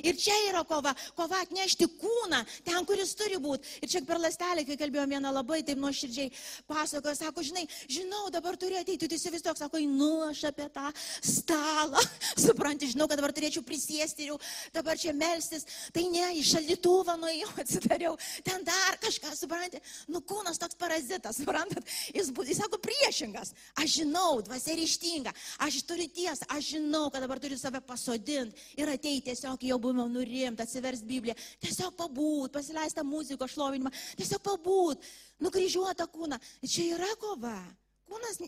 [0.03, 3.79] Ir čia yra kova, kova atnešti kūną ten, kuris turi būti.
[3.85, 6.31] Ir čia per lastelę, kai kalbėjome vieną labai taip nuoširdžiai,
[6.67, 10.89] pasakojo, sako, žinai, žinau, dabar turi ateiti, tu įsivaizduok, sako, nu aš apie tą
[11.23, 12.01] stalą,
[12.45, 14.39] supranti, žinau, kad dabar turėčiau prisėsti ir jau
[14.75, 15.67] dabar čia melstis.
[15.95, 18.17] Tai ne, į šaldytuvą nuėjau, atsidariau,
[18.47, 19.81] ten dar kažką, supranti,
[20.11, 23.53] nu kūnas toks parazitas, suprantat, jis, jis sako priešingas.
[23.79, 25.31] Aš žinau, dvasia ryštinga,
[25.63, 30.07] aš turiu tiesą, aš žinau, kad dabar turiu save pasodinti ir ateiti tiesiog jau buvimo
[30.11, 35.03] nurimti, atsivers Bibliją, tiesiog pabūt, pasileista muziko šlovinimą, tiesiog pabūt,
[35.43, 36.39] nukryžiuota kūną.
[36.63, 37.57] Čia yra kova.
[38.05, 38.39] Kūnas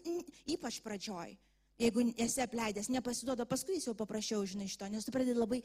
[0.47, 1.35] ypač pradžioj.
[1.77, 5.59] Jeigu esi apleidęs, nepasiduoda, paskui jis jau paprašiau, žinai, iš to, nes tu pradedi labai,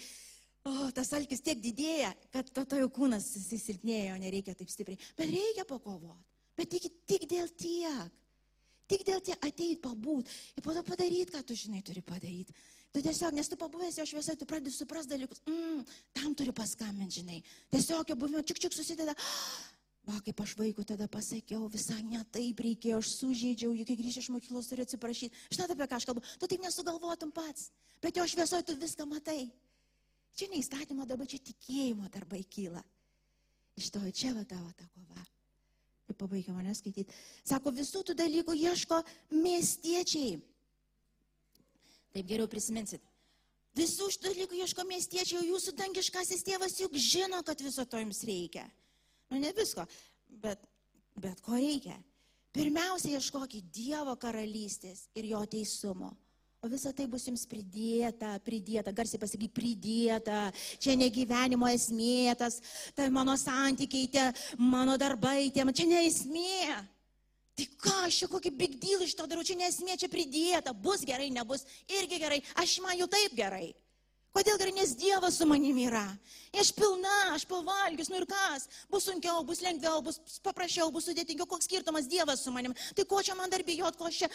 [0.67, 5.01] o, oh, tas alkis tiek didėja, kad to, to jau kūnas susilpnėjo, nereikia taip stipriai.
[5.17, 6.21] Bet reikia pakovoti.
[6.59, 8.19] Bet tik, tik dėl tiek.
[8.93, 12.53] Tik dėl tiek ateit pabūt ir po to padaryti, ką tu žinai turi padaryti.
[12.93, 17.21] Tu tiesiog, nes tu pabuvęs jo šviesoje, tu pradedi supras dalykus, mm, tam turi paskambinti,
[17.21, 17.39] žinai.
[17.73, 19.15] Tiesiog jo buvimo čik čik susideda.
[20.07, 24.29] Va, kaip aš vaikų tada pasakiau, visai ne taip reikėjo, aš sužeidžiau, juk grįžti iš
[24.35, 25.31] mokyklos turiu atsiprašyti.
[25.55, 27.71] Žinai, apie ką aš kalbu, tu taip nesugalvotum pats,
[28.03, 29.47] bet jo šviesoje tu viską matai.
[30.35, 32.83] Čia ne įstatymo darbai, čia tikėjimo darbai kyla.
[33.79, 35.23] Iš to čia va tavo ta kova.
[36.11, 37.15] Ir pabaigia mane skaityti.
[37.47, 38.99] Sako, visų tų dalykų ieško
[39.39, 40.41] miestiečiai.
[42.13, 43.03] Taip geriau prisiminsit.
[43.77, 48.21] Visų šitų dalykų ieško miestiečiai, o jūsų dangiškasis tėvas juk žino, kad viso to jums
[48.29, 48.67] reikia.
[49.33, 49.87] Nu, ne visko,
[50.43, 50.61] bet,
[51.17, 51.97] bet ko reikia.
[52.53, 56.13] Pirmiausia, ieškokit Dievo karalystės ir jo teisumo.
[56.63, 60.45] O visa tai bus jums pridėta, pridėta, garsiai pasakyk, pridėta.
[60.79, 62.61] Čia ne gyvenimo esmė, tas,
[62.95, 64.29] tai mano santykiai, tie
[64.61, 66.77] mano darbai, tie, čia ne esmė.
[67.53, 71.05] Tai ką aš čia kokį big deal iš to darau, čia nesmė, čia pridėta, bus
[71.05, 73.75] gerai, nebus irgi gerai, aš man jau taip gerai.
[74.33, 76.07] Kodėl gerai, nes Dievas su manimi yra.
[76.57, 81.45] Aš pilna, aš pavalgius, nu ir kas, bus sunkiau, bus lengviau, bus paprasčiau, bus sudėtingiau,
[81.51, 82.73] koks skirtumas Dievas su manimi.
[82.97, 84.31] Tai ko čia man dar bijot, ko aš čia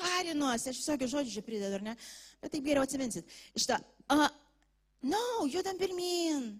[0.00, 1.96] parinuosi, aš visokių žodžių čia pridedu, ar ne?
[2.40, 3.28] Bet taip geriau atsiminsit.
[3.52, 3.82] Šitą,
[4.16, 4.30] uh,
[5.04, 6.54] no, judam pirmin.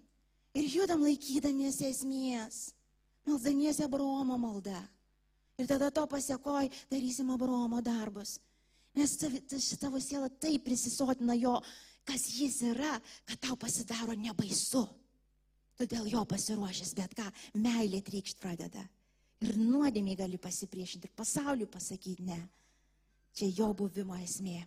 [0.54, 2.66] Ir judam laikydamiesi esmės.
[3.24, 4.76] Maldamiesi Abromo maldą.
[5.58, 8.38] Ir tada to pasiekoj darysim Abromo darbus.
[8.94, 9.16] Nes
[9.78, 11.54] tavo siela taip prisisotina jo,
[12.06, 12.94] kas jis yra,
[13.26, 14.84] kad tau pasidaro nebaisu.
[15.78, 17.26] Todėl jo pasiruošęs bet ką,
[17.58, 18.84] meilė trykšt pradeda.
[19.42, 22.38] Ir nuodėmiai gali pasipriešinti, ir pasauliu pasakyti ne.
[23.34, 24.60] Čia jo buvimo esmė.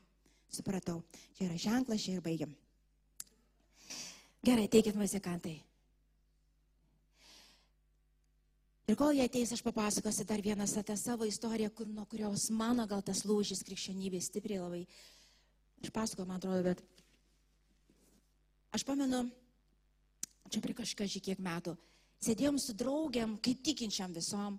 [0.52, 1.02] Supratau,
[1.36, 2.52] čia yra ženklas, čia ir baigiam.
[4.44, 5.58] Gerai, teikit muzikantai.
[8.88, 12.86] Ir kol jie ateis, aš papasakosiu dar vieną tą savo istoriją, kur, nuo kurios mano
[12.88, 14.86] gal tas lūžis krikščionybės stipriai labai.
[15.84, 16.80] Aš pasakoju, man atrodo, bet
[18.72, 19.26] aš pamenu,
[20.48, 21.74] čia prie kažkažiai kiek metų,
[22.24, 24.56] sėdėjom su draugiam, kaip tikinčiam visom.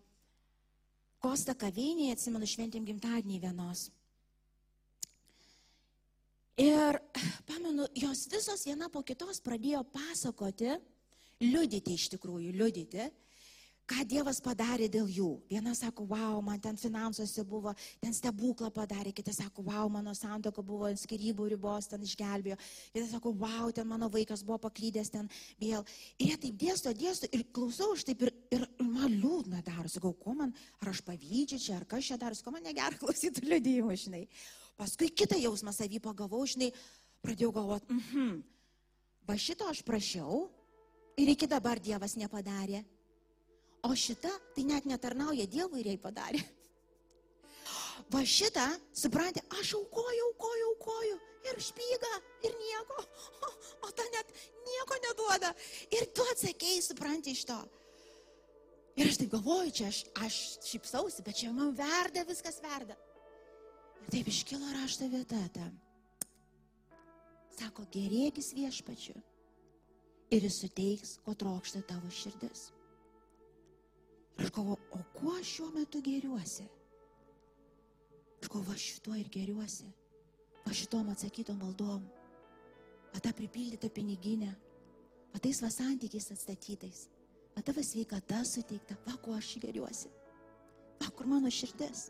[1.24, 3.86] Kosta kavinėje, atsimenu, šventėm gimtadienį vienos.
[6.60, 6.98] Ir
[7.48, 10.76] pamenu, jos visos viena po kitos pradėjo pasakoti,
[11.40, 13.08] liudyti iš tikrųjų, liudyti
[13.88, 15.28] ką Dievas padarė dėl jų.
[15.48, 17.72] Viena sako, wow, man ten finansuose buvo,
[18.02, 22.58] ten stebuklą padarė, kita sako, wow, mano santoka buvo skirybų ribos, ten išgelbėjo.
[22.94, 25.30] Kita sako, wow, ten mano vaikas buvo paklydęs ten
[25.60, 25.86] vėl.
[26.18, 29.88] Ir jie taip dėsto, dėsto ir klausau aš taip ir, ir man liūdna daro.
[29.88, 33.46] Sakau, ko man, ar aš pavydžiu čia, ar kas čia daro, ko man negera klausyti
[33.48, 34.26] liūdėjimų, žinai.
[34.78, 36.70] Paskui kitą jausmą savį pagavau, žinai,
[37.24, 38.36] pradėjau galvoti, mhm,
[39.26, 40.44] va šito aš prašiau
[41.18, 42.84] ir iki dabar Dievas nepadarė.
[43.86, 46.42] O šita, tai net netarnauja Dievui ir jai padarė.
[48.12, 48.64] Va šitą,
[48.96, 51.18] suprantate, aš aukoju, aukoju, aukoju.
[51.48, 52.12] Ir špyga,
[52.44, 53.02] ir nieko.
[53.46, 53.50] O,
[53.86, 54.32] o ta net
[54.66, 55.52] nieko neduoda.
[55.94, 57.58] Ir tu atsakėjai, suprantate, iš to.
[58.98, 62.96] Ir aš taip galvoju, čia aš, aš šypsausi, bet čia man verda, viskas verda.
[64.02, 65.68] Ir taip iškilo rašto vieta ta.
[67.58, 69.14] Sako, gerėkis viešpačiu.
[70.34, 72.68] Ir jis suteiks, ko trokšta tavo širdis.
[74.38, 76.66] Aš galvoju, o kuo šiuo metu geriuosi?
[78.42, 79.88] Aš galvoju, va šituo ir geriuosi.
[80.66, 82.04] Va šitom atsakytom maldom.
[83.14, 84.52] Va tą pripildytą piniginę.
[85.32, 87.08] Va tais va santykiais atstatytais.
[87.56, 88.98] Va tavo sveikata suteikta.
[89.06, 90.12] Va kuo aš geriuosi.
[91.02, 92.08] Va kur mano širdis.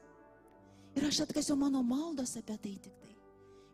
[0.97, 3.15] Ir aš atkasiau mano maldos apie tai tik tai.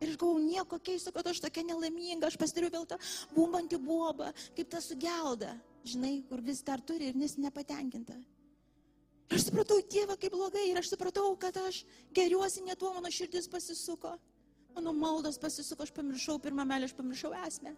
[0.02, 2.98] Ir aš galvoju, nieko keisto, kad aš tokia nelaiminga, aš pasitariu vėl tą
[3.32, 5.54] bumbantį bobą, kaip tą sugeldą,
[5.86, 8.18] žinai, kur vis dar turi ir nis nepatenkinta.
[9.44, 10.70] Aš supratau, Dieve, kaip blogai.
[10.70, 11.82] Ir aš supratau, kad aš
[12.16, 14.14] geriuosi, ne tuo mano širdis pasisuko.
[14.72, 17.74] Mano maldos pasisuko, aš pamiršau pirmą melį, aš pamiršau esmę.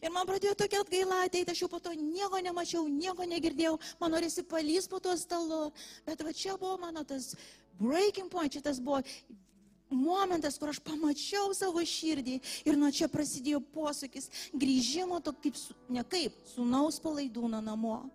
[0.00, 4.16] Ir man pradėjo tokia atgaila ateiti, aš jau po to nieko nemačiau, nieko negirdėjau, man
[4.16, 5.60] norisi palys po tuo stalu.
[6.08, 7.34] Bet va čia buvo mano tas
[7.76, 9.04] breaking point, šitas buvo
[9.92, 16.00] momentas, kur aš pamačiau savo širdį ir nuo čia prasidėjo posūkis grįžimo to kaip, ne
[16.16, 18.06] kaip, sunaus palaidūno namo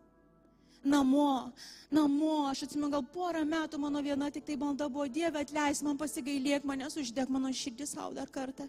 [0.83, 1.51] namo,
[1.89, 2.47] namo.
[2.49, 6.65] Aš atsimenu, gal porą metų mano viena tik tai malda buvo, Dieve, atleis man pasigailėk
[6.67, 8.67] manęs, uždėk mano širdį savo dar kartą.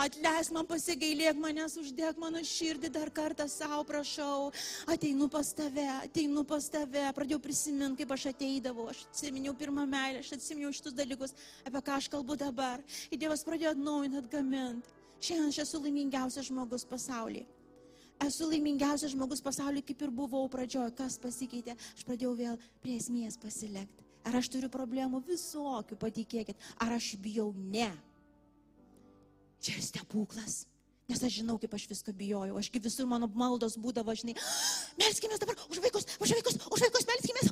[0.00, 4.50] Atleis man pasigailėk manęs, uždėk mano širdį dar kartą savo, prašau.
[4.90, 7.04] Ateinu pas tave, ateinu pas tave.
[7.16, 8.88] Pradėjau prisiminti, kaip aš ateidavau.
[8.90, 12.82] Aš atsiminiau pirmą meilę, aš atsiminiau šitus dalykus, apie ką aš kalbu dabar.
[13.10, 15.00] Ir Dievas pradėjo atnaujinti, atgaminti.
[15.24, 17.46] Šiandien aš esu laimingiausias žmogus pasaulyje
[18.22, 20.94] esu laimingiausias žmogus pasaulyje, kaip ir buvau pradžioje.
[20.98, 21.76] Kas pasikeitė?
[21.96, 24.04] Aš pradėjau vėl prie esmės pasilikti.
[24.24, 26.60] Ar aš turiu problemų visokių, patikėkit.
[26.80, 27.50] Ar aš bijau?
[27.56, 27.90] Ne.
[29.60, 30.64] Čia ir stebuklas.
[31.04, 32.56] Nes aš žinau, kaip aš visko bijojau.
[32.56, 34.32] Aš kaip visur mano maldos būdavo, žinai,
[35.00, 37.44] melskime dabar už vaikus, už vaikus, už vaikus, melskime.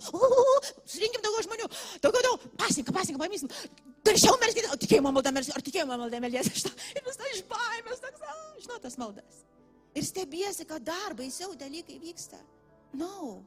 [0.89, 1.69] Surinkim daugiau žmonių.
[2.01, 2.53] Daugiau, daugiau.
[2.57, 3.53] Pasinka, pasinka, pamysim.
[4.09, 4.73] Garsiau melskite.
[4.87, 5.61] Tikėjimo malda melskite.
[5.61, 6.73] Ar tikėjimo malda melskite.
[6.97, 8.29] Ir vis tai iš baimės, toks,
[8.65, 9.43] žinau, tas maldas
[9.95, 12.41] ir stebiesi, kad dar baisiau dalykai vyksta.
[12.93, 13.43] No.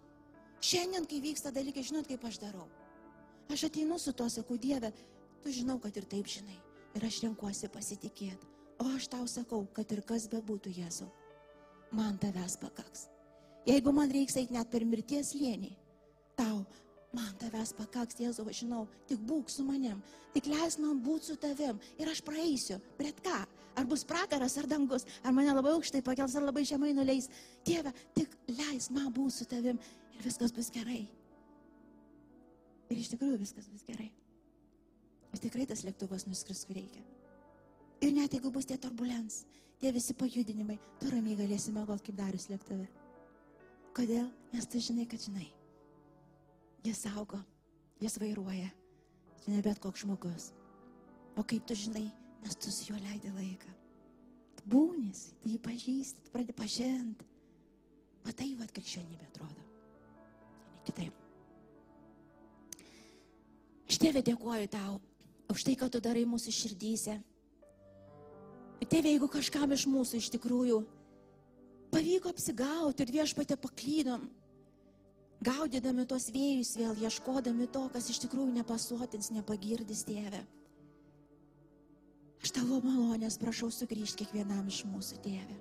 [0.65, 2.65] šiandien, kai vyksta dalykai, žinot, kaip aš darau.
[3.53, 4.89] Aš ateinu su to, sakau, Dieve,
[5.43, 6.57] tu žinau, kad ir taip žinai.
[6.95, 8.47] ir aš renkuosi pasitikėti.
[8.79, 11.09] O aš tau sakau, kad ir kas bebūtų Jėzau,
[11.95, 13.09] man tavęs pakaks.
[13.67, 15.73] Jeigu man reiks eiti net per mirties lėnį,
[16.39, 16.65] tau,
[17.15, 20.01] man tavęs pakaks, Jėzau, aš žinau, tik būk su manim,
[20.33, 23.43] tik leis man būti su tavim ir aš praeisiu, bet ką,
[23.76, 27.30] ar bus prakaras, ar dangus, ar mane labai aukštai pakels, ar labai žemai nuleis.
[27.67, 29.80] Dieve, tik leis man būti su tavim
[30.15, 31.03] ir viskas bus gerai.
[32.89, 34.11] Ir iš tikrųjų viskas bus gerai.
[35.34, 37.03] Ir tikrai tas lėktuvas nuskris, kur reikia.
[38.05, 39.43] Ir net jeigu bus tie turbulens,
[39.82, 42.86] tie visi pajudinimai, tu ramiai galėsi mėgoti kaip darius lėktuve.
[43.95, 44.28] Kodėl?
[44.53, 45.47] Nes tu žinai, kad žinai.
[46.86, 47.39] Jis saugo,
[48.03, 48.69] jis vairuoja.
[49.41, 50.51] Čia ne bet koks žmogus.
[51.36, 52.05] O kaip tu žinai,
[52.45, 53.71] nes tu su juo leidai laiką.
[54.69, 57.25] Būnis, tu jį pažįsti, pradedi pažinti.
[58.25, 59.65] Matai, vad krikščionybė atrodo.
[60.73, 61.21] Ne kitaip.
[63.85, 64.97] Aš tėvė dėkuoju tau
[65.53, 67.19] už tai, kad tu darai mūsų širdyse.
[68.85, 70.81] Tėvė, jeigu kažkam iš mūsų iš tikrųjų
[71.93, 74.27] pavyko apsigauti ir viešpatė paklydom,
[75.45, 80.43] gaudydami tos vėjus vėl, ieškodami to, kas iš tikrųjų nepasuotins, nepagirdys tėvę.
[82.43, 85.59] Aš tavo malonės prašau sugrįžti kiekvienam iš mūsų tėvę.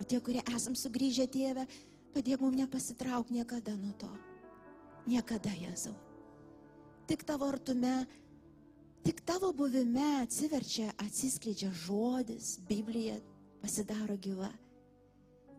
[0.00, 1.66] O tie, kurie esam sugrįžę tėvę,
[2.14, 4.12] padėk mums nepasitraukti niekada nuo to.
[5.10, 5.96] Niekada, Jėzau
[7.10, 8.06] tik tavo artume,
[9.02, 13.16] tik tavo buvime atsiverčia, atsiskleidžia žodis, Biblija
[13.58, 14.50] pasidaro gyva.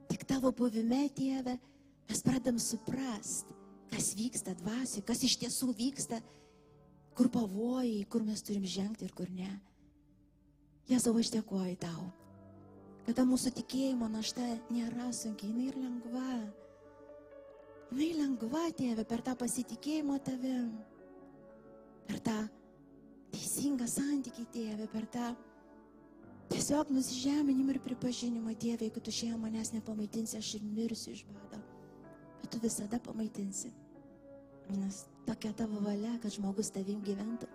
[0.07, 1.57] Tik tavo buvime, tėve,
[2.07, 3.51] mes pradam suprast,
[3.91, 6.21] kas vyksta dvasiai, kas iš tiesų vyksta,
[7.19, 9.51] kur pavojai, kur mes turim žengti ir kur ne.
[10.91, 12.07] Jėzau, aš dėkuoju tau,
[13.05, 16.31] kad ta mūsų tikėjimo našta nėra sunkiai, jinai ir lengva.
[17.91, 20.71] Jinai lengva, tėve, per tą pasitikėjimą tavim
[22.11, 22.37] per tą
[23.31, 25.29] teisingą santykį, tėvė, per tą
[26.51, 31.61] tiesiog nusižeminimą ir pripažinimą, tėvė, jeigu tu šiandien manęs nepamaitinsi, aš ir mirsiu iš bado.
[32.41, 33.71] Bet tu visada pamaitinsi.
[34.75, 37.47] Nes tokia tavo valia, kad žmogus tavim gyventų.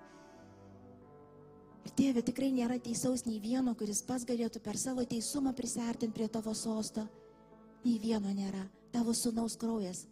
[1.87, 6.27] Ir tėvė tikrai nėra teisaus nei vieno, kuris pats galėtų per savo teisumą prisartinti prie
[6.27, 7.07] tavo sosto.
[7.85, 8.65] Nei vieno nėra.
[8.91, 10.07] Tavo sunaus kraujas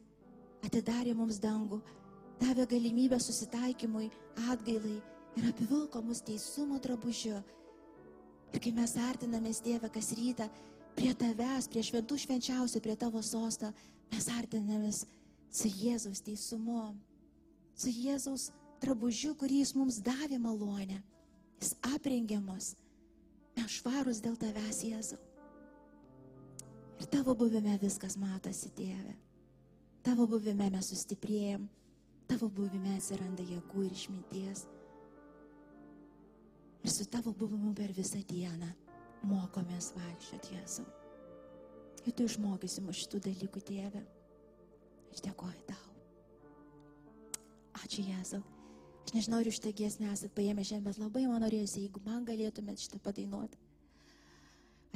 [0.65, 1.81] atidarė mums dangų
[2.41, 4.11] davė galimybę susitaikymui,
[4.51, 4.97] atgailai
[5.39, 7.41] ir apvilko mus teisumo drabužiu.
[8.55, 10.49] Ir kai mes artinamės Dievę kas rytą
[10.95, 13.73] prie tavęs, prie šventų švenčiausių, prie tavo sosto,
[14.13, 15.05] mes artinamės
[15.51, 16.93] su Jėzaus teisumu,
[17.75, 18.53] su Jėzaus
[18.83, 21.01] drabužiu, kurį jis mums davė malonę.
[21.65, 22.75] Jis aprengė mus.
[23.57, 25.21] Mes švarus dėl tavęs, Jėzau.
[27.01, 29.17] Ir tavo buvime viskas matosi, Dieve.
[30.05, 31.65] Tavo buvime mes sustiprėjom
[32.29, 34.65] tavo buvime atsiranda jėgų ir išminties.
[36.85, 38.71] Ir su tavo buvimu per visą dieną
[39.25, 40.87] mokomės vaikščioti Jėzau.
[42.05, 44.03] Ir tu išmokysi mus šitų dalykų, tėve.
[45.15, 45.85] Aš dėkoju tau.
[47.85, 48.43] Ačiū Jėzau.
[49.05, 52.25] Aš nežinau, ar iš tą giesmę esat paėmę šiandien, bet labai man norėjusi, jeigu man
[52.25, 53.59] galėtumėt šitą padainuoti.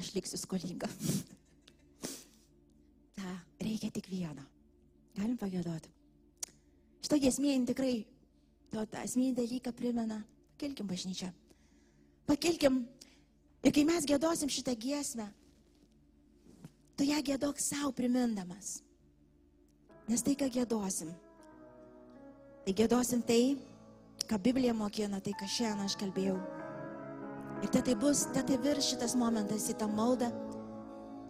[0.00, 0.88] Aš liksiu skolinga.
[3.18, 4.44] Ta, reikia tik vieno.
[5.18, 5.90] Galim pagėdoti.
[7.02, 8.06] Šitą giesmė tikrai
[8.72, 10.22] to esminį dalyką primena.
[10.58, 11.28] Pakilkim bažnyčią.
[12.26, 12.80] Pakilkim.
[13.62, 15.26] Ir kai mes gėdosim šitą giesmę,
[16.98, 18.80] tu ją gėdok savo primindamas.
[20.08, 21.10] Nes tai, ką gėdosim,
[22.64, 23.58] tai gėdosim tai,
[24.28, 26.36] ką Biblija mokina, tai, ką šiandien aš kalbėjau.
[27.64, 30.28] Ir tai, tai bus, tai, tai virš šitas momentas į tą maldą,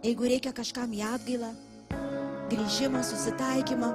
[0.03, 1.53] jeigu reikia kažkam į atgailą,
[2.51, 3.93] grįžimą, susitaikymą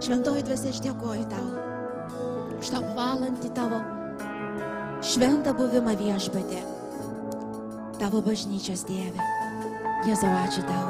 [0.00, 1.48] Šventoji dvasia, aš dėkoju tau
[2.60, 3.80] už tą valandį tavo
[5.04, 6.60] šventą buvimą viešpatė,
[8.00, 9.28] tavo bažnyčios Dieve.
[10.08, 10.86] Jėzau, ačiū tau.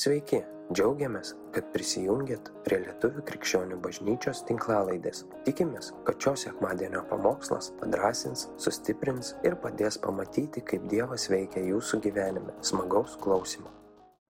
[0.00, 0.40] Sveiki,
[0.72, 5.24] džiaugiamės, kad prisijungiat prie Lietuvų krikščionių bažnyčios tinklalaidės.
[5.44, 12.56] Tikimės, kad šios sekmadienio pamokslas padrasins, sustiprins ir padės pamatyti, kaip Dievas veikia jūsų gyvenime.
[12.64, 13.83] Smagaus klausimų.